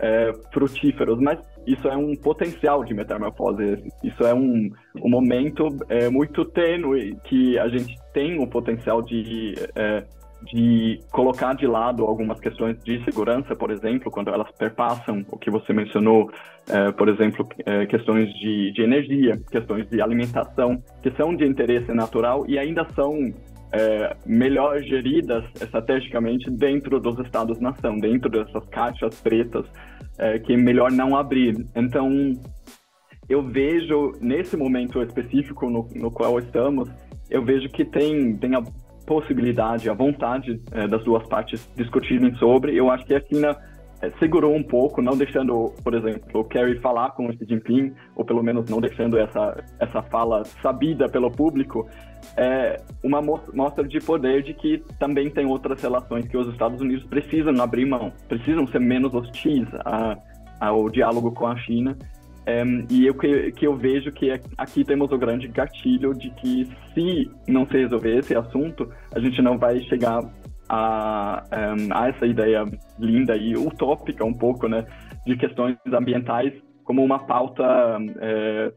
é, 0.00 0.32
frutíferos, 0.52 1.20
mas 1.20 1.38
isso 1.66 1.86
é 1.88 1.96
um 1.96 2.16
potencial 2.16 2.84
de 2.84 2.94
metamorfose, 2.94 3.84
isso 4.02 4.24
é 4.24 4.34
um, 4.34 4.70
um 5.02 5.08
momento 5.08 5.68
é, 5.88 6.08
muito 6.08 6.44
tênue 6.44 7.16
que 7.24 7.58
a 7.58 7.68
gente 7.68 7.94
tem 8.12 8.38
o 8.42 8.46
potencial 8.46 9.02
de, 9.02 9.54
é, 9.74 10.04
de 10.44 11.00
colocar 11.10 11.54
de 11.54 11.66
lado 11.66 12.04
algumas 12.04 12.40
questões 12.40 12.82
de 12.82 13.02
segurança, 13.04 13.54
por 13.54 13.70
exemplo, 13.70 14.10
quando 14.10 14.30
elas 14.30 14.50
perpassam 14.52 15.24
o 15.30 15.38
que 15.38 15.50
você 15.50 15.72
mencionou, 15.72 16.30
é, 16.68 16.90
por 16.92 17.08
exemplo, 17.08 17.46
é, 17.66 17.86
questões 17.86 18.32
de, 18.34 18.72
de 18.72 18.82
energia, 18.82 19.40
questões 19.50 19.88
de 19.88 20.00
alimentação, 20.00 20.82
que 21.02 21.10
são 21.12 21.34
de 21.34 21.46
interesse 21.46 21.92
natural 21.92 22.44
e 22.48 22.58
ainda 22.58 22.86
são 22.94 23.32
é, 23.72 24.16
melhor 24.26 24.80
geridas 24.82 25.44
estrategicamente 25.60 26.50
dentro 26.50 26.98
dos 26.98 27.18
estados-nação, 27.18 27.98
dentro 27.98 28.30
dessas 28.30 28.66
caixas 28.68 29.20
pretas 29.20 29.66
é, 30.18 30.38
que 30.38 30.54
é 30.54 30.56
melhor 30.56 30.90
não 30.90 31.16
abrir. 31.16 31.66
Então, 31.76 32.10
eu 33.28 33.42
vejo, 33.42 34.12
nesse 34.20 34.56
momento 34.56 35.00
específico 35.02 35.70
no, 35.70 35.88
no 35.94 36.10
qual 36.10 36.38
estamos, 36.38 36.90
eu 37.30 37.44
vejo 37.44 37.68
que 37.68 37.84
tem, 37.84 38.36
tem 38.36 38.56
possibilidade, 39.10 39.90
a 39.90 39.92
vontade 39.92 40.62
é, 40.70 40.86
das 40.86 41.02
duas 41.02 41.26
partes 41.26 41.68
discutirem 41.74 42.32
sobre. 42.36 42.76
Eu 42.76 42.88
acho 42.88 43.04
que 43.04 43.12
a 43.12 43.20
China 43.20 43.56
é, 44.00 44.08
segurou 44.20 44.54
um 44.54 44.62
pouco, 44.62 45.02
não 45.02 45.16
deixando, 45.16 45.74
por 45.82 45.94
exemplo, 45.94 46.42
o 46.42 46.44
Kerry 46.44 46.78
falar 46.78 47.10
com 47.10 47.26
o 47.26 47.32
Xi 47.32 47.44
Jinping, 47.44 47.92
ou 48.14 48.24
pelo 48.24 48.40
menos 48.40 48.70
não 48.70 48.80
deixando 48.80 49.18
essa, 49.18 49.64
essa 49.80 50.00
fala 50.00 50.44
sabida 50.62 51.08
pelo 51.08 51.28
público, 51.28 51.88
é 52.36 52.80
uma 53.02 53.20
mostra 53.20 53.82
de 53.82 53.98
poder 53.98 54.44
de 54.44 54.54
que 54.54 54.80
também 55.00 55.28
tem 55.28 55.44
outras 55.44 55.82
relações 55.82 56.28
que 56.28 56.36
os 56.36 56.46
Estados 56.46 56.80
Unidos 56.80 57.04
precisam 57.06 57.60
abrir 57.60 57.86
mão, 57.86 58.12
precisam 58.28 58.64
ser 58.68 58.78
menos 58.78 59.12
hostis 59.12 59.66
a, 59.84 60.16
ao 60.60 60.88
diálogo 60.88 61.32
com 61.32 61.48
a 61.48 61.56
China. 61.56 61.98
E 62.88 63.06
eu 63.06 63.14
que, 63.14 63.52
que 63.52 63.66
eu 63.66 63.76
vejo 63.76 64.10
que 64.12 64.30
aqui 64.56 64.84
temos 64.84 65.10
o 65.12 65.18
grande 65.18 65.48
gatilho 65.48 66.14
de 66.14 66.30
que 66.30 66.66
se 66.94 67.30
não 67.48 67.66
se 67.66 67.76
resolver 67.76 68.18
esse 68.18 68.34
assunto, 68.34 68.90
a 69.14 69.20
gente 69.20 69.40
não 69.42 69.58
vai 69.58 69.80
chegar 69.82 70.22
a, 70.70 71.42
a 71.90 72.08
essa 72.08 72.26
ideia 72.26 72.64
linda 72.98 73.36
e 73.36 73.56
utópica 73.56 74.24
um 74.24 74.32
pouco, 74.32 74.68
né, 74.68 74.86
de 75.26 75.36
questões 75.36 75.76
ambientais 75.92 76.52
como 76.84 77.04
uma 77.04 77.18
pauta 77.18 77.64
é, 78.20 78.72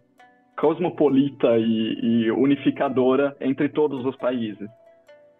cosmopolita 0.57 1.57
e, 1.57 1.99
e, 2.01 2.31
unificadora 2.31 3.35
entre 3.39 3.69
todos 3.69 4.05
os 4.05 4.15
países. 4.17 4.69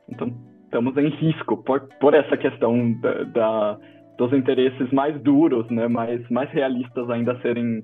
Então, 0.10 0.32
estamos 0.66 0.96
em 0.98 1.10
risco 1.10 1.58
por, 1.58 1.88
por 2.00 2.14
essa 2.14 2.38
questão 2.38 2.94
da, 3.00 3.24
da, 3.24 3.78
dos 4.18 4.34
interesses 4.34 4.92
mais 4.92 5.20
duros, 5.22 5.70
né, 5.70 5.88
mais, 5.88 6.28
mais 6.30 6.50
realistas 6.52 7.10
ainda 7.10 7.40
serem 7.42 7.84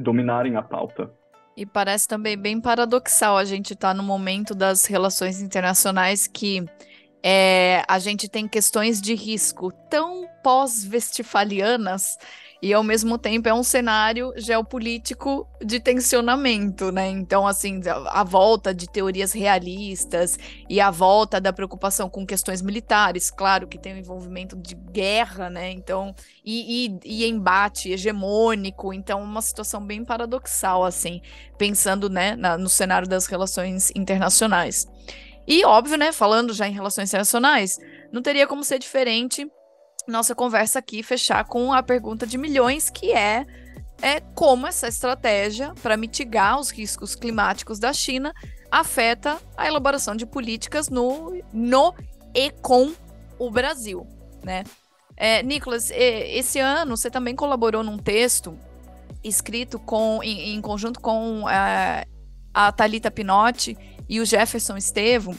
dominarem 0.00 0.56
a 0.56 0.62
pauta. 0.62 1.10
E 1.56 1.64
parece 1.64 2.06
também 2.06 2.36
bem 2.36 2.60
paradoxal 2.60 3.36
a 3.36 3.44
gente 3.44 3.72
estar 3.72 3.88
tá 3.88 3.94
no 3.94 4.02
momento 4.02 4.54
das 4.54 4.84
relações 4.84 5.40
internacionais 5.40 6.26
que 6.26 6.64
é, 7.22 7.82
a 7.88 7.98
gente 7.98 8.28
tem 8.28 8.46
questões 8.46 9.00
de 9.00 9.14
risco 9.14 9.72
tão 9.90 10.28
pós-vestfalianas 10.42 12.18
e 12.60 12.72
ao 12.72 12.82
mesmo 12.82 13.18
tempo 13.18 13.48
é 13.48 13.54
um 13.54 13.62
cenário 13.62 14.32
geopolítico 14.36 15.46
de 15.62 15.78
tensionamento, 15.78 16.90
né? 16.90 17.08
Então, 17.08 17.46
assim, 17.46 17.80
a, 18.06 18.24
volta 18.24 18.74
de 18.74 18.88
teorias 18.88 19.32
realistas 19.32 20.38
e 20.68 20.80
a 20.80 20.90
volta 20.90 21.40
da 21.40 21.52
preocupação 21.52 22.08
com 22.08 22.26
questões 22.26 22.62
militares, 22.62 23.30
claro 23.30 23.66
que 23.66 23.78
tem 23.78 23.94
o 23.94 23.98
envolvimento 23.98 24.56
de 24.56 24.74
guerra, 24.74 25.50
né? 25.50 25.70
Então, 25.70 26.14
e, 26.44 26.86
e, 26.86 27.24
e 27.24 27.28
embate 27.28 27.92
hegemônico, 27.92 28.92
então 28.92 29.22
uma 29.22 29.42
situação 29.42 29.84
bem 29.84 30.04
paradoxal, 30.04 30.84
assim, 30.84 31.20
pensando, 31.58 32.08
né, 32.08 32.36
na, 32.36 32.56
no 32.56 32.68
cenário 32.68 33.08
das 33.08 33.26
relações 33.26 33.90
internacionais. 33.94 34.86
E, 35.46 35.64
óbvio, 35.64 35.96
né, 35.96 36.10
falando 36.10 36.52
já 36.52 36.66
em 36.66 36.72
relações 36.72 37.10
internacionais, 37.10 37.78
não 38.10 38.20
teria 38.20 38.46
como 38.46 38.64
ser 38.64 38.78
diferente 38.78 39.48
nossa 40.06 40.34
conversa 40.34 40.78
aqui 40.78 41.02
fechar 41.02 41.44
com 41.44 41.72
a 41.72 41.82
pergunta 41.82 42.26
de 42.26 42.38
milhões, 42.38 42.88
que 42.88 43.12
é, 43.12 43.44
é 44.00 44.20
como 44.20 44.66
essa 44.66 44.88
estratégia 44.88 45.74
para 45.82 45.96
mitigar 45.96 46.58
os 46.58 46.70
riscos 46.70 47.14
climáticos 47.14 47.78
da 47.78 47.92
China 47.92 48.32
afeta 48.70 49.38
a 49.56 49.66
elaboração 49.66 50.14
de 50.14 50.26
políticas 50.26 50.88
no, 50.88 51.40
no 51.52 51.94
e 52.34 52.50
com 52.50 52.92
o 53.38 53.50
Brasil, 53.50 54.06
né? 54.42 54.64
É, 55.16 55.42
Nicolas, 55.42 55.90
esse 55.90 56.58
ano 56.58 56.96
você 56.96 57.10
também 57.10 57.34
colaborou 57.34 57.82
num 57.82 57.96
texto 57.96 58.58
escrito 59.24 59.78
com, 59.78 60.20
em, 60.22 60.54
em 60.54 60.60
conjunto 60.60 61.00
com 61.00 61.48
é, 61.48 62.04
a 62.52 62.70
Talita 62.70 63.10
Pinotti 63.10 63.76
e 64.08 64.20
o 64.20 64.26
Jefferson 64.26 64.76
Estevo, 64.76 65.34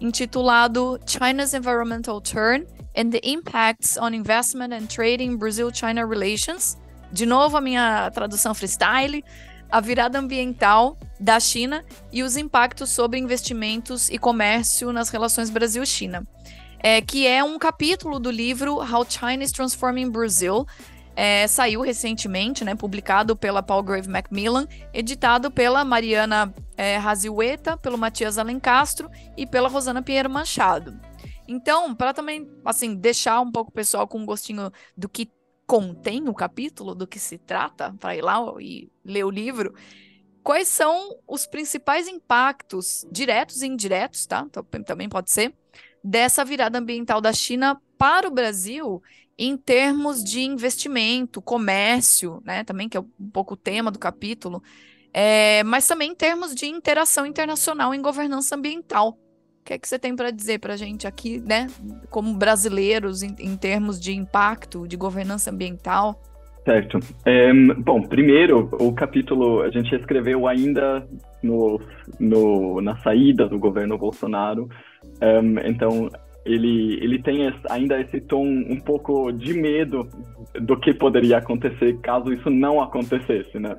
intitulado 0.00 0.98
China's 1.06 1.54
Environmental 1.54 2.20
Turn 2.20 2.66
and 2.96 3.10
the 3.10 3.20
Impacts 3.22 3.96
on 3.96 4.14
Investment 4.14 4.72
and 4.72 4.86
Trading 4.86 5.36
Brazil-China 5.36 6.06
Relations. 6.06 6.76
De 7.12 7.26
novo, 7.26 7.56
a 7.56 7.60
minha 7.60 8.10
tradução 8.10 8.54
freestyle. 8.54 9.22
A 9.70 9.80
virada 9.80 10.18
ambiental 10.18 10.98
da 11.20 11.38
China 11.38 11.84
e 12.12 12.24
os 12.24 12.36
impactos 12.36 12.90
sobre 12.90 13.20
investimentos 13.20 14.08
e 14.10 14.18
comércio 14.18 14.92
nas 14.92 15.10
relações 15.10 15.48
Brasil-China. 15.48 16.26
É, 16.82 17.00
que 17.00 17.24
é 17.24 17.44
um 17.44 17.56
capítulo 17.56 18.18
do 18.18 18.32
livro 18.32 18.78
How 18.78 19.06
China 19.08 19.44
is 19.44 19.52
Transforming 19.52 20.10
Brazil, 20.10 20.66
é, 21.14 21.46
saiu 21.46 21.82
recentemente, 21.82 22.64
né, 22.64 22.74
publicado 22.74 23.36
pela 23.36 23.62
Palgrave 23.62 24.08
Macmillan, 24.08 24.66
editado 24.92 25.50
pela 25.50 25.84
Mariana 25.84 26.52
é, 26.76 26.96
Raziueta, 26.96 27.76
pelo 27.76 27.98
Matias 27.98 28.38
Alencastro 28.38 29.10
e 29.36 29.46
pela 29.46 29.68
Rosana 29.68 30.02
Pinheiro 30.02 30.30
Machado. 30.30 30.98
Então, 31.52 31.92
para 31.92 32.14
também 32.14 32.48
assim 32.64 32.94
deixar 32.94 33.40
um 33.40 33.50
pouco 33.50 33.72
o 33.72 33.74
pessoal 33.74 34.06
com 34.06 34.20
um 34.20 34.24
gostinho 34.24 34.70
do 34.96 35.08
que 35.08 35.28
contém 35.66 36.28
o 36.28 36.32
capítulo, 36.32 36.94
do 36.94 37.08
que 37.08 37.18
se 37.18 37.38
trata, 37.38 37.92
para 37.98 38.14
ir 38.14 38.22
lá 38.22 38.38
e 38.60 38.88
ler 39.04 39.24
o 39.24 39.30
livro, 39.30 39.74
quais 40.44 40.68
são 40.68 41.18
os 41.26 41.48
principais 41.48 42.06
impactos 42.06 43.04
diretos 43.10 43.62
e 43.62 43.66
indiretos, 43.66 44.26
tá? 44.26 44.46
Também 44.86 45.08
pode 45.08 45.32
ser 45.32 45.52
dessa 46.04 46.44
virada 46.44 46.78
ambiental 46.78 47.20
da 47.20 47.32
China 47.32 47.82
para 47.98 48.28
o 48.28 48.30
Brasil 48.30 49.02
em 49.36 49.56
termos 49.56 50.22
de 50.22 50.42
investimento, 50.42 51.42
comércio, 51.42 52.40
né, 52.44 52.62
também 52.62 52.88
que 52.88 52.96
é 52.96 53.00
um 53.00 53.30
pouco 53.32 53.54
o 53.54 53.56
tema 53.56 53.90
do 53.90 53.98
capítulo, 53.98 54.62
é, 55.12 55.64
mas 55.64 55.86
também 55.88 56.12
em 56.12 56.14
termos 56.14 56.54
de 56.54 56.66
interação 56.66 57.26
internacional 57.26 57.92
em 57.92 58.00
governança 58.00 58.54
ambiental. 58.54 59.18
O 59.60 59.64
que 59.64 59.74
é 59.74 59.78
que 59.78 59.86
você 59.86 59.98
tem 59.98 60.16
para 60.16 60.30
dizer 60.30 60.58
para 60.58 60.74
a 60.74 60.76
gente 60.76 61.06
aqui, 61.06 61.38
né, 61.38 61.68
como 62.08 62.34
brasileiros, 62.34 63.22
em, 63.22 63.34
em, 63.38 63.56
termos 63.56 64.00
de 64.00 64.12
impacto, 64.12 64.88
de 64.88 64.96
governança 64.96 65.50
ambiental? 65.50 66.20
Certo. 66.64 66.98
É, 67.24 67.52
bom, 67.78 68.02
primeiro, 68.02 68.68
o 68.72 68.92
capítulo 68.92 69.62
a 69.62 69.70
gente 69.70 69.94
escreveu 69.94 70.46
ainda 70.46 71.06
no, 71.42 71.80
no, 72.18 72.80
na 72.80 72.96
saída 72.98 73.48
do 73.48 73.58
governo 73.58 73.96
Bolsonaro, 73.96 74.68
um, 75.22 75.58
então 75.64 76.10
ele, 76.44 76.98
ele 77.02 77.22
tem 77.22 77.52
ainda 77.68 78.00
esse 78.00 78.20
tom 78.20 78.44
um 78.44 78.80
pouco 78.80 79.30
de 79.30 79.54
medo 79.54 80.08
do 80.60 80.78
que 80.78 80.92
poderia 80.92 81.38
acontecer 81.38 81.98
caso 81.98 82.32
isso 82.32 82.50
não 82.50 82.80
acontecesse, 82.80 83.58
né? 83.58 83.76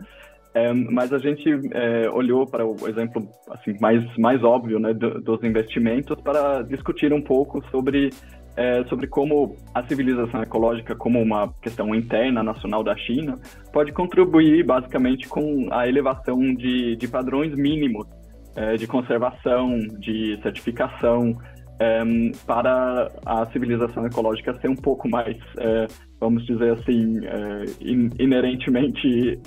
É, 0.54 0.74
mas 0.74 1.14
a 1.14 1.18
gente 1.18 1.50
é, 1.72 2.10
olhou 2.10 2.46
para 2.46 2.66
o 2.66 2.76
exemplo 2.88 3.26
assim, 3.50 3.78
mais, 3.80 4.04
mais 4.18 4.44
óbvio 4.44 4.80
né, 4.80 4.94
do, 4.94 5.22
dos 5.22 5.42
investimentos 5.44 6.20
para 6.22 6.62
discutir 6.64 7.14
um 7.14 7.22
pouco 7.22 7.64
sobre 7.72 8.10
é, 8.56 8.84
sobre 8.86 9.08
como 9.08 9.56
a 9.74 9.82
civilização 9.88 10.44
ecológica, 10.44 10.96
como 10.96 11.22
uma 11.22 11.54
questão 11.62 11.96
interna 11.96 12.44
nacional 12.44 12.84
da 12.84 12.96
China, 12.98 13.40
pode 13.72 13.94
contribuir 13.94 14.66
basicamente 14.66 15.28
com 15.28 15.68
a 15.72 15.88
elevação 15.88 16.54
de, 16.54 16.96
de 16.98 17.08
padrões 17.08 17.56
mínimos 17.56 18.06
é, 18.56 18.76
de 18.76 18.86
conservação, 18.88 19.78
de 20.00 20.38
certificação, 20.44 21.38
é, 21.80 22.02
para 22.46 23.10
a 23.26 23.46
civilização 23.52 24.06
ecológica 24.06 24.54
ser 24.60 24.70
um 24.70 24.76
pouco 24.76 25.08
mais, 25.08 25.38
é, 25.58 25.88
vamos 26.20 26.46
dizer 26.46 26.74
assim, 26.74 27.22
inerentemente, 28.20 29.40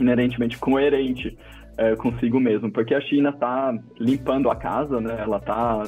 inerentemente 0.00 0.58
coerente 0.58 1.36
é, 1.76 1.94
consigo 1.96 2.38
mesmo, 2.38 2.70
porque 2.70 2.94
a 2.94 3.00
China 3.00 3.30
está 3.30 3.74
limpando 3.98 4.50
a 4.50 4.56
casa, 4.56 5.00
né? 5.00 5.16
Ela 5.18 5.38
está 5.38 5.82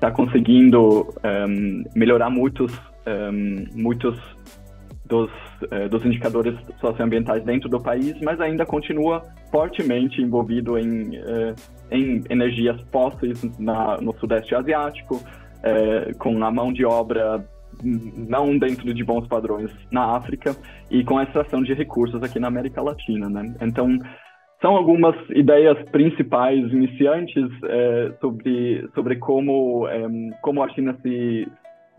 tá 0.00 0.10
conseguindo 0.10 1.12
melhorar 1.94 2.30
muitos, 2.30 2.72
muitos 3.74 4.16
dos, 5.06 5.30
eh, 5.70 5.88
dos 5.88 6.04
indicadores 6.04 6.54
socioambientais 6.80 7.42
dentro 7.42 7.68
do 7.68 7.80
país, 7.80 8.14
mas 8.20 8.40
ainda 8.40 8.64
continua 8.64 9.22
fortemente 9.50 10.22
envolvido 10.22 10.78
em, 10.78 11.18
em 11.90 12.22
energias 12.30 12.80
fósseis 12.92 13.42
na, 13.58 13.96
no 13.96 14.14
Sudeste 14.20 14.54
Asiático, 14.54 15.20
com 16.18 16.44
a 16.44 16.50
mão 16.52 16.72
de 16.72 16.84
obra 16.84 17.44
não 17.82 18.58
dentro 18.58 18.92
de 18.92 19.04
bons 19.04 19.26
padrões 19.26 19.70
na 19.90 20.16
África 20.16 20.54
e 20.90 21.04
com 21.04 21.18
a 21.18 21.24
extração 21.24 21.62
de 21.62 21.72
recursos 21.74 22.22
aqui 22.22 22.38
na 22.38 22.48
América 22.48 22.82
Latina, 22.82 23.28
né? 23.28 23.54
Então, 23.60 23.98
são 24.60 24.76
algumas 24.76 25.14
ideias 25.30 25.78
principais 25.90 26.58
iniciantes 26.72 27.48
é, 27.64 28.12
sobre, 28.20 28.88
sobre 28.94 29.16
como, 29.16 29.86
é, 29.88 30.06
como 30.42 30.62
a 30.62 30.68
China 30.70 30.96
se, 31.02 31.46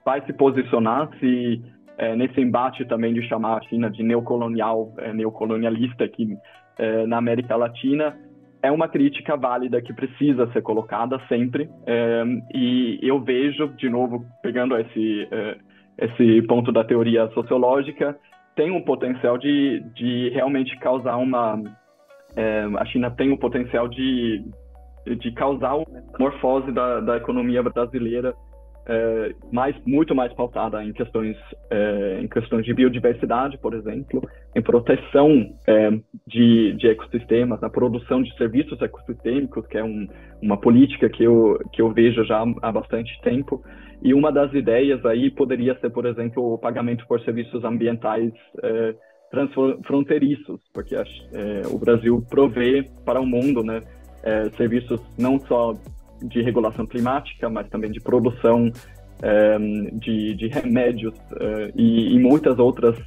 vai 0.03 0.21
se 0.25 0.33
posicionar, 0.33 1.09
se 1.19 1.61
é, 1.97 2.15
nesse 2.15 2.39
embate 2.41 2.85
também 2.85 3.13
de 3.13 3.21
chamar 3.27 3.57
a 3.57 3.61
China 3.61 3.89
de 3.89 4.03
neocolonial, 4.03 4.93
é, 4.97 5.13
neocolonialista 5.13 6.03
aqui 6.03 6.37
é, 6.77 7.05
na 7.05 7.17
América 7.17 7.55
Latina, 7.55 8.15
é 8.61 8.71
uma 8.71 8.87
crítica 8.89 9.37
válida 9.37 9.81
que 9.81 9.93
precisa 9.93 10.51
ser 10.51 10.61
colocada 10.61 11.19
sempre. 11.29 11.69
É, 11.85 12.23
e 12.53 12.99
eu 13.01 13.21
vejo, 13.21 13.69
de 13.75 13.89
novo, 13.89 14.25
pegando 14.41 14.77
esse, 14.77 15.27
é, 15.31 15.57
esse 16.01 16.41
ponto 16.43 16.71
da 16.71 16.83
teoria 16.83 17.27
sociológica, 17.29 18.17
tem 18.55 18.71
um 18.71 18.81
potencial 18.81 19.37
de, 19.37 19.81
de 19.95 20.29
realmente 20.29 20.77
causar 20.79 21.17
uma. 21.17 21.61
É, 22.35 22.67
a 22.77 22.85
China 22.85 23.09
tem 23.11 23.31
o 23.31 23.37
potencial 23.37 23.87
de, 23.87 24.43
de 25.05 25.31
causar 25.31 25.75
uma 25.75 26.03
morfose 26.19 26.71
da, 26.71 26.99
da 26.99 27.17
economia 27.17 27.63
brasileira 27.63 28.33
é, 28.89 29.35
mais, 29.51 29.75
muito 29.85 30.15
mais 30.15 30.33
pautada 30.33 30.83
em 30.83 30.91
questões, 30.91 31.37
é, 31.69 32.19
em 32.21 32.27
questões 32.27 32.65
de 32.65 32.73
biodiversidade, 32.73 33.59
por 33.59 33.75
exemplo, 33.75 34.27
em 34.55 34.61
proteção 34.63 35.55
é, 35.67 35.91
de, 36.25 36.73
de 36.73 36.87
ecossistemas, 36.87 37.61
na 37.61 37.69
produção 37.69 38.23
de 38.23 38.35
serviços 38.35 38.81
ecossistêmicos, 38.81 39.67
que 39.67 39.77
é 39.77 39.83
um, 39.83 40.07
uma 40.41 40.57
política 40.57 41.07
que 41.07 41.23
eu, 41.23 41.59
que 41.71 41.83
eu 41.83 41.93
vejo 41.93 42.25
já 42.25 42.43
há 42.63 42.71
bastante 42.71 43.11
tempo. 43.21 43.63
E 44.01 44.11
uma 44.11 44.31
das 44.31 44.51
ideias 44.53 45.05
aí 45.05 45.29
poderia 45.29 45.77
ser, 45.79 45.91
por 45.91 46.07
exemplo, 46.07 46.53
o 46.53 46.57
pagamento 46.57 47.05
por 47.07 47.21
serviços 47.21 47.63
ambientais 47.63 48.33
é, 48.63 48.95
transfronteiriços, 49.29 50.59
porque 50.73 50.95
é, 50.95 51.03
o 51.69 51.77
Brasil 51.77 52.25
provê 52.27 52.83
para 53.05 53.21
o 53.21 53.25
mundo 53.25 53.63
né, 53.63 53.81
é, 54.23 54.49
serviços 54.57 54.99
não 55.15 55.39
só 55.41 55.73
de 56.23 56.41
regulação 56.41 56.85
climática, 56.85 57.49
mas 57.49 57.67
também 57.69 57.91
de 57.91 57.99
produção 57.99 58.71
é, 59.21 59.57
de, 59.93 60.33
de, 60.35 60.47
remédios 60.47 61.13
é, 61.39 61.71
e, 61.75 62.15
e, 62.15 62.19
muitas 62.19 62.57
outras 62.57 62.97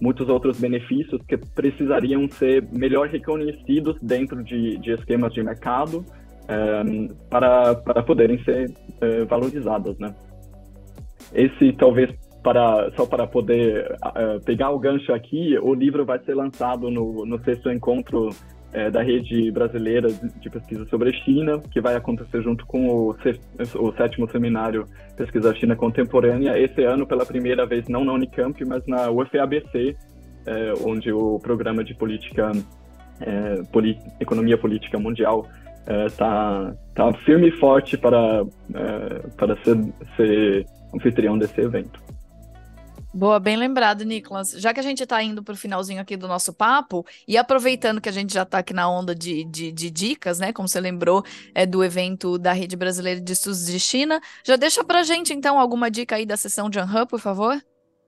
muitos 0.00 0.28
outros 0.28 0.60
benefícios 0.60 1.22
que 1.26 1.38
precisariam 1.38 2.28
ser 2.28 2.66
melhor 2.70 3.08
reconhecidos 3.08 3.96
dentro 4.02 4.42
de, 4.42 4.76
de 4.76 4.92
esquemas 4.92 5.32
de 5.32 5.42
mercado 5.42 6.04
é, 6.48 7.08
para, 7.30 7.74
para 7.76 8.02
poderem 8.02 8.42
ser 8.44 8.70
valorizados, 9.28 9.98
né? 9.98 10.14
Esse 11.32 11.72
talvez 11.72 12.10
para 12.42 12.90
só 12.96 13.06
para 13.06 13.26
poder 13.26 13.96
pegar 14.44 14.70
o 14.70 14.78
gancho 14.78 15.12
aqui, 15.12 15.56
o 15.58 15.72
livro 15.72 16.04
vai 16.04 16.18
ser 16.18 16.34
lançado 16.34 16.90
no, 16.90 17.24
no 17.24 17.42
sexto 17.42 17.70
encontro 17.70 18.28
é, 18.74 18.90
da 18.90 19.02
rede 19.02 19.50
brasileira 19.52 20.08
de 20.12 20.50
pesquisa 20.50 20.84
sobre 20.86 21.10
a 21.10 21.12
China, 21.12 21.60
que 21.70 21.80
vai 21.80 21.94
acontecer 21.94 22.42
junto 22.42 22.66
com 22.66 22.88
o, 22.88 23.16
o 23.76 23.92
sétimo 23.92 24.28
seminário 24.30 24.84
Pesquisa 25.16 25.54
China 25.54 25.76
Contemporânea, 25.76 26.58
esse 26.58 26.82
ano 26.82 27.06
pela 27.06 27.24
primeira 27.24 27.64
vez 27.64 27.88
não 27.88 28.04
na 28.04 28.12
Unicamp, 28.12 28.62
mas 28.64 28.84
na 28.86 29.10
UFABC, 29.10 29.96
é, 30.44 30.74
onde 30.84 31.12
o 31.12 31.38
programa 31.38 31.84
de 31.84 31.94
política, 31.94 32.50
é, 33.20 33.62
economia 34.20 34.58
política 34.58 34.98
mundial 34.98 35.46
está 36.06 36.72
é, 36.72 36.94
tá 36.96 37.12
firme 37.24 37.48
e 37.48 37.52
forte 37.52 37.96
para, 37.96 38.44
é, 38.74 39.28
para 39.36 39.56
ser, 39.62 39.78
ser 40.16 40.66
anfitrião 40.92 41.38
desse 41.38 41.60
evento. 41.60 42.03
Boa, 43.16 43.38
bem 43.38 43.56
lembrado, 43.56 44.04
Nicolas. 44.04 44.50
Já 44.60 44.74
que 44.74 44.80
a 44.80 44.82
gente 44.82 45.00
está 45.00 45.22
indo 45.22 45.40
para 45.40 45.54
o 45.54 45.56
finalzinho 45.56 46.00
aqui 46.00 46.16
do 46.16 46.26
nosso 46.26 46.52
papo, 46.52 47.06
e 47.28 47.36
aproveitando 47.36 48.00
que 48.00 48.08
a 48.08 48.12
gente 48.12 48.34
já 48.34 48.42
está 48.42 48.58
aqui 48.58 48.74
na 48.74 48.90
onda 48.90 49.14
de, 49.14 49.44
de, 49.44 49.70
de, 49.70 49.88
dicas, 49.88 50.40
né? 50.40 50.52
Como 50.52 50.66
você 50.66 50.80
lembrou, 50.80 51.22
é 51.54 51.64
do 51.64 51.84
evento 51.84 52.36
da 52.36 52.52
Rede 52.52 52.76
Brasileira 52.76 53.20
de 53.20 53.32
Estudos 53.32 53.66
de 53.66 53.78
China, 53.78 54.20
já 54.44 54.56
deixa 54.56 54.82
para 54.82 54.98
a 54.98 55.02
gente, 55.04 55.32
então, 55.32 55.60
alguma 55.60 55.88
dica 55.88 56.16
aí 56.16 56.26
da 56.26 56.36
sessão 56.36 56.68
de 56.68 56.80
Anhan, 56.80 57.06
por 57.06 57.20
favor? 57.20 57.54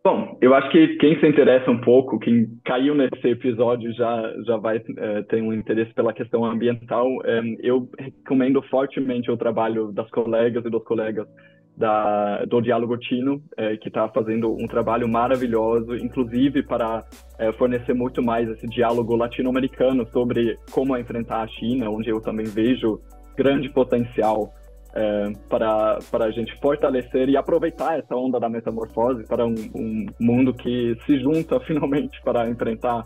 Bom, 0.05 0.37
eu 0.41 0.55
acho 0.55 0.71
que 0.71 0.97
quem 0.97 1.19
se 1.21 1.27
interessa 1.29 1.71
um 1.71 1.81
pouco, 1.81 2.19
quem 2.19 2.47
caiu 2.65 2.95
nesse 2.95 3.29
episódio 3.29 3.93
já, 3.93 4.35
já 4.45 4.57
vai 4.57 4.77
é, 4.99 5.23
ter 5.23 5.41
um 5.41 5.53
interesse 5.53 5.95
pela 5.95 6.13
questão 6.13 6.45
ambiental. 6.45 7.07
É, 7.25 7.41
eu 7.61 7.89
recomendo 7.97 8.61
fortemente 8.63 9.31
o 9.31 9.37
trabalho 9.37 9.93
das 9.93 10.11
colegas 10.11 10.65
e 10.65 10.71
dos 10.71 10.83
colegas 10.83 11.29
da, 11.77 12.45
do 12.47 12.61
Diálogo 12.61 12.97
Tino, 12.97 13.43
é, 13.57 13.77
que 13.77 13.89
está 13.89 14.09
fazendo 14.09 14.53
um 14.53 14.67
trabalho 14.67 15.07
maravilhoso, 15.07 15.95
inclusive 15.95 16.63
para 16.63 17.05
é, 17.39 17.53
fornecer 17.53 17.93
muito 17.93 18.23
mais 18.23 18.49
esse 18.49 18.67
diálogo 18.67 19.15
latino-americano 19.15 20.07
sobre 20.11 20.57
como 20.71 20.97
enfrentar 20.97 21.43
a 21.43 21.49
China, 21.49 21.91
onde 21.91 22.09
eu 22.09 22.21
também 22.21 22.47
vejo 22.47 23.01
grande 23.37 23.69
potencial 23.69 24.51
é, 24.95 25.33
para, 25.51 25.99
para 26.11 26.25
a 26.25 26.31
gente 26.31 26.59
fortalecer 26.61 27.29
e 27.29 27.37
aproveitar 27.37 27.99
essa 27.99 28.17
onda 28.17 28.41
da 28.41 28.49
metamorfose 28.49 29.25
para 29.25 29.45
um, 29.45 29.55
um 29.75 30.07
mundo 30.19 30.55
que 30.55 30.97
se 31.05 31.21
junta 31.21 31.61
finalmente 31.67 32.19
para 32.23 32.49
enfrentar 32.49 33.05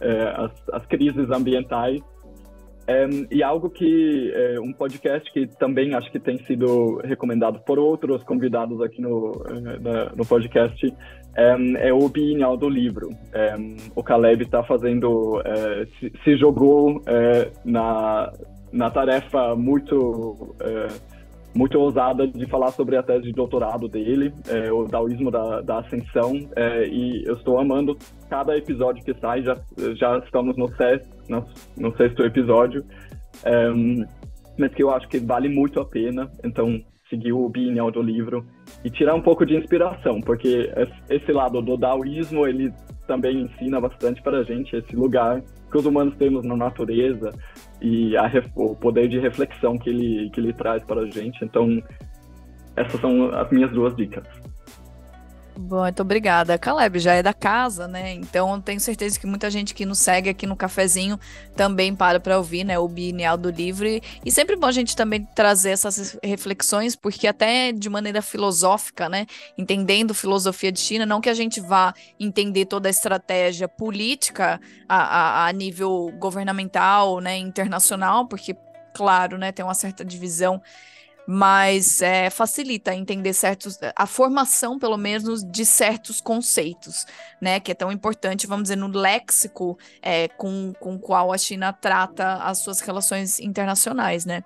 é, 0.00 0.34
as, 0.36 0.50
as 0.72 0.86
crises 0.86 1.30
ambientais 1.30 2.02
é, 2.90 3.08
e 3.30 3.40
algo 3.40 3.70
que, 3.70 4.32
é, 4.34 4.58
um 4.58 4.72
podcast 4.72 5.32
que 5.32 5.46
também 5.46 5.94
acho 5.94 6.10
que 6.10 6.18
tem 6.18 6.38
sido 6.44 6.96
recomendado 7.04 7.60
por 7.60 7.78
outros 7.78 8.24
convidados 8.24 8.82
aqui 8.82 9.00
no, 9.00 9.30
é, 9.48 10.16
no 10.16 10.26
podcast, 10.26 10.92
é, 11.36 11.88
é 11.88 11.92
o 11.92 12.08
Bienal 12.08 12.56
do 12.56 12.68
Livro. 12.68 13.10
É, 13.32 13.54
o 13.94 14.02
Caleb 14.02 14.42
está 14.42 14.64
fazendo, 14.64 15.40
é, 15.44 15.86
se, 16.00 16.12
se, 16.24 16.36
jogou 16.36 17.00
é, 17.06 17.52
na, 17.64 18.32
na 18.72 18.90
tarefa 18.90 19.54
muito 19.54 20.56
muito 21.54 21.78
ousada 21.78 22.28
de 22.28 22.46
falar 22.46 22.70
sobre 22.70 22.96
a 22.96 23.02
tese 23.02 23.22
de 23.22 23.32
doutorado 23.32 23.88
dele, 23.88 24.32
é, 24.48 24.72
o 24.72 24.84
Daoísmo 24.84 25.30
da, 25.30 25.60
da 25.60 25.78
Ascensão, 25.80 26.48
é, 26.54 26.86
e 26.86 27.24
eu 27.26 27.34
estou 27.34 27.58
amando 27.58 27.98
cada 28.28 28.56
episódio 28.56 29.04
que 29.04 29.12
sai, 29.14 29.42
já, 29.42 29.56
já 29.96 30.18
estamos 30.18 30.56
no 30.56 30.68
sexto, 30.76 31.08
no, 31.30 31.46
no 31.76 31.96
sexto 31.96 32.24
episódio, 32.24 32.84
é, 33.44 33.68
mas 34.58 34.74
que 34.74 34.82
eu 34.82 34.90
acho 34.90 35.08
que 35.08 35.18
vale 35.18 35.48
muito 35.48 35.80
a 35.80 35.84
pena, 35.84 36.30
então 36.44 36.82
seguir 37.08 37.32
o 37.32 37.48
Bienal 37.48 37.90
do 37.90 38.02
livro 38.02 38.46
e 38.84 38.90
tirar 38.90 39.14
um 39.14 39.22
pouco 39.22 39.44
de 39.44 39.56
inspiração, 39.56 40.20
porque 40.20 40.70
esse 41.08 41.32
lado 41.32 41.60
do 41.60 41.76
daoísmo, 41.76 42.46
ele 42.46 42.72
também 43.06 43.42
ensina 43.42 43.80
bastante 43.80 44.22
para 44.22 44.38
a 44.38 44.44
gente 44.44 44.76
esse 44.76 44.94
lugar 44.94 45.42
que 45.70 45.76
os 45.76 45.84
humanos 45.84 46.14
temos 46.16 46.44
na 46.44 46.56
natureza 46.56 47.32
e 47.80 48.16
a, 48.16 48.30
o 48.54 48.76
poder 48.76 49.08
de 49.08 49.18
reflexão 49.18 49.76
que 49.78 49.90
ele, 49.90 50.30
que 50.30 50.40
ele 50.40 50.52
traz 50.52 50.84
para 50.84 51.00
a 51.00 51.06
gente. 51.06 51.44
Então, 51.44 51.82
essas 52.76 53.00
são 53.00 53.34
as 53.34 53.50
minhas 53.50 53.70
duas 53.72 53.94
dicas. 53.96 54.24
Bom, 55.62 55.82
muito 55.82 56.00
obrigada. 56.00 56.56
Caleb 56.58 56.98
já 56.98 57.12
é 57.12 57.22
da 57.22 57.34
casa, 57.34 57.86
né? 57.86 58.14
Então 58.14 58.58
tenho 58.62 58.80
certeza 58.80 59.20
que 59.20 59.26
muita 59.26 59.50
gente 59.50 59.74
que 59.74 59.84
nos 59.84 59.98
segue 59.98 60.30
aqui 60.30 60.46
no 60.46 60.56
cafezinho 60.56 61.20
também 61.54 61.94
para 61.94 62.18
para 62.18 62.38
ouvir, 62.38 62.64
né? 62.64 62.78
O 62.78 62.88
Bienal 62.88 63.36
do 63.36 63.50
Livro. 63.50 63.86
E 63.86 64.30
sempre 64.30 64.56
bom 64.56 64.66
a 64.66 64.72
gente 64.72 64.96
também 64.96 65.22
trazer 65.34 65.70
essas 65.70 66.18
reflexões, 66.24 66.96
porque 66.96 67.26
até 67.26 67.72
de 67.72 67.90
maneira 67.90 68.22
filosófica, 68.22 69.06
né? 69.06 69.26
Entendendo 69.58 70.14
filosofia 70.14 70.72
de 70.72 70.80
China, 70.80 71.04
não 71.04 71.20
que 71.20 71.28
a 71.28 71.34
gente 71.34 71.60
vá 71.60 71.92
entender 72.18 72.64
toda 72.64 72.88
a 72.88 72.90
estratégia 72.90 73.68
política 73.68 74.58
a, 74.88 74.96
a, 74.96 75.46
a 75.48 75.52
nível 75.52 76.10
governamental, 76.18 77.20
né? 77.20 77.36
Internacional, 77.36 78.26
porque, 78.26 78.56
claro, 78.94 79.36
né? 79.36 79.52
Tem 79.52 79.62
uma 79.62 79.74
certa 79.74 80.02
divisão 80.02 80.62
mas 81.32 82.02
é, 82.02 82.28
facilita 82.28 82.92
entender 82.92 83.32
certos, 83.32 83.78
a 83.94 84.04
formação, 84.04 84.80
pelo 84.80 84.96
menos, 84.96 85.44
de 85.44 85.64
certos 85.64 86.20
conceitos, 86.20 87.06
né? 87.40 87.60
Que 87.60 87.70
é 87.70 87.74
tão 87.74 87.92
importante, 87.92 88.48
vamos 88.48 88.64
dizer, 88.64 88.74
no 88.74 88.88
léxico 88.88 89.78
é, 90.02 90.26
com, 90.26 90.72
com 90.80 90.98
qual 90.98 91.32
a 91.32 91.38
China 91.38 91.72
trata 91.72 92.34
as 92.38 92.58
suas 92.58 92.80
relações 92.80 93.38
internacionais, 93.38 94.24
né? 94.24 94.42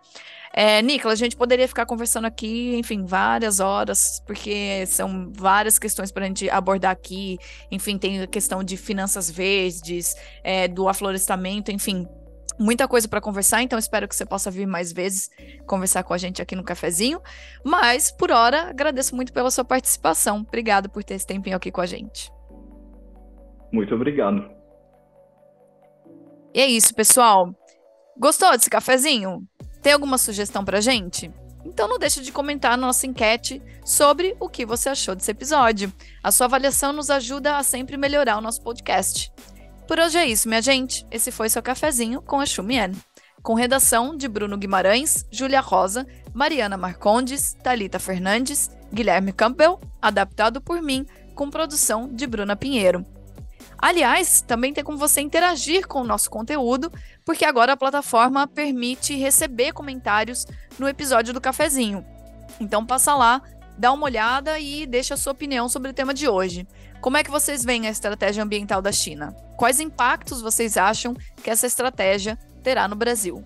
É, 0.53 0.83
Nicolas, 0.83 1.19
a 1.19 1.25
gente 1.25 1.37
poderia 1.37 1.67
ficar 1.67 1.87
conversando 1.87 2.27
aqui, 2.27 2.77
enfim, 2.77 3.07
várias 3.07 3.61
horas, 3.61 4.23
porque 4.27 4.85
são 4.87 5.33
várias 5.35 5.79
questões 5.79 6.13
para 6.13 6.27
a 6.27 6.29
gente 6.29 6.51
abordar 6.51 6.93
aqui. 6.93 7.39
Enfim, 7.71 7.97
tem 7.97 8.21
a 8.21 8.27
questão 8.27 8.63
de 8.63 8.77
finanças 8.77 9.31
verdes, 9.31 10.15
é, 10.43 10.69
do 10.69 10.87
aflorestamento, 10.87 11.73
enfim, 11.73 12.07
muita 12.59 12.87
coisa 12.87 13.09
para 13.09 13.21
conversar, 13.21 13.63
então 13.63 13.79
espero 13.79 14.09
que 14.09 14.15
você 14.15 14.25
possa 14.25 14.51
vir 14.51 14.67
mais 14.67 14.93
vezes 14.93 15.31
conversar 15.67 16.03
com 16.05 16.15
a 16.15 16.19
gente 16.19 16.41
aqui 16.41 16.55
no 16.55 16.65
cafezinho. 16.65 17.21
Mas 17.65 18.11
por 18.11 18.31
hora, 18.31 18.71
agradeço 18.71 19.15
muito 19.15 19.33
pela 19.33 19.51
sua 19.51 19.65
participação. 19.65 20.45
Obrigado 20.47 20.89
por 20.89 21.03
ter 21.03 21.15
esse 21.15 21.27
tempinho 21.27 21.57
aqui 21.57 21.71
com 21.71 21.81
a 21.81 21.87
gente. 21.87 22.33
Muito 23.73 23.95
obrigado. 23.95 24.49
E 26.55 26.61
é 26.61 26.67
isso, 26.67 26.95
pessoal. 26.95 27.53
Gostou 28.17 28.53
desse 28.53 28.71
cafezinho? 28.71 29.43
Tem 29.83 29.93
alguma 29.93 30.17
sugestão 30.17 30.65
pra 30.65 30.81
gente? 30.81 31.33
Então 31.65 31.89
não 31.89 31.99
deixe 31.99 32.21
de 32.21 32.31
comentar 32.31 32.73
na 32.73 32.87
nossa 32.87 33.07
enquete 33.07 33.61
sobre 33.85 34.37
o 34.39 34.49
que 34.49 34.65
você 34.65 34.91
achou 34.91 35.15
desse 35.15 35.31
episódio. 35.31 35.93
A 36.23 36.31
sua 36.31 36.47
avaliação 36.47 36.93
nos 36.93 37.11
ajuda 37.11 37.57
a 37.57 37.63
sempre 37.63 37.97
melhorar 37.97 38.37
o 38.39 38.41
nosso 38.41 38.63
podcast. 38.63 39.33
Por 39.87 40.01
hoje 40.01 40.17
é 40.17 40.27
isso, 40.27 40.49
minha 40.49 40.63
gente. 40.63 41.07
Esse 41.11 41.31
foi 41.31 41.49
seu 41.49 41.63
cafezinho 41.63 42.23
com 42.23 42.41
a 42.41 42.47
Xumien. 42.47 42.93
Com 43.43 43.53
redação 43.53 44.17
de 44.17 44.27
Bruno 44.27 44.57
Guimarães, 44.57 45.27
Júlia 45.31 45.61
Rosa, 45.61 46.07
Mariana 46.33 46.79
Marcondes, 46.79 47.53
Talita 47.63 47.99
Fernandes, 47.99 48.71
Guilherme 48.91 49.33
Campbell, 49.33 49.79
adaptado 50.01 50.61
por 50.61 50.81
mim, 50.81 51.07
com 51.35 51.51
produção 51.51 52.09
de 52.09 52.27
Bruna 52.27 52.57
Pinheiro. 52.57 53.05
Aliás, 53.77 54.41
também 54.41 54.73
tem 54.73 54.83
como 54.83 54.97
você 54.97 55.21
interagir 55.21 55.87
com 55.87 56.01
o 56.01 56.07
nosso 56.07 56.31
conteúdo, 56.31 56.91
porque 57.23 57.45
agora 57.45 57.75
a 57.75 57.77
plataforma 57.77 58.47
permite 58.47 59.15
receber 59.15 59.73
comentários 59.73 60.47
no 60.79 60.89
episódio 60.89 61.35
do 61.35 61.41
cafezinho. 61.41 62.03
Então 62.59 62.87
passa 62.87 63.15
lá, 63.15 63.43
dá 63.77 63.93
uma 63.93 64.07
olhada 64.07 64.59
e 64.59 64.87
deixa 64.87 65.13
a 65.13 65.17
sua 65.19 65.33
opinião 65.33 65.69
sobre 65.69 65.91
o 65.91 65.95
tema 65.95 66.15
de 66.15 66.27
hoje. 66.27 66.67
Como 67.05 67.19
é 67.19 67.23
que 67.23 67.31
vocês 67.31 67.63
veem 67.63 67.87
a 67.87 67.91
estratégia 67.91 68.43
ambiental 68.43 68.81
da 68.81 68.91
China? 68.91 69.37
Quais 69.59 69.79
impactos 69.79 70.41
vocês 70.41 70.79
acham 70.79 71.13
que 71.43 71.51
essa 71.51 71.67
estratégia 71.67 72.39
terá 72.63 72.89
no 72.89 72.97
Brasil? 72.97 73.45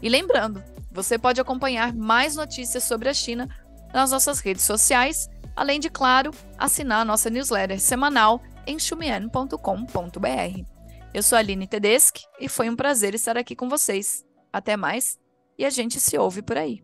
E 0.00 0.08
lembrando, 0.08 0.62
você 0.92 1.18
pode 1.18 1.40
acompanhar 1.40 1.92
mais 1.92 2.36
notícias 2.36 2.84
sobre 2.84 3.08
a 3.08 3.12
China 3.12 3.48
nas 3.92 4.12
nossas 4.12 4.38
redes 4.38 4.62
sociais, 4.62 5.28
além 5.56 5.80
de, 5.80 5.90
claro, 5.90 6.30
assinar 6.56 7.00
a 7.00 7.04
nossa 7.04 7.28
newsletter 7.28 7.80
semanal 7.80 8.40
em 8.64 8.78
xumian.com.br. 8.78 9.56
Eu 11.12 11.22
sou 11.24 11.34
a 11.34 11.40
Aline 11.40 11.66
Tedeschi 11.66 12.24
e 12.38 12.48
foi 12.48 12.70
um 12.70 12.76
prazer 12.76 13.12
estar 13.12 13.36
aqui 13.36 13.56
com 13.56 13.68
vocês. 13.68 14.24
Até 14.52 14.76
mais 14.76 15.18
e 15.58 15.64
a 15.64 15.70
gente 15.70 15.98
se 15.98 16.16
ouve 16.16 16.42
por 16.42 16.56
aí. 16.56 16.80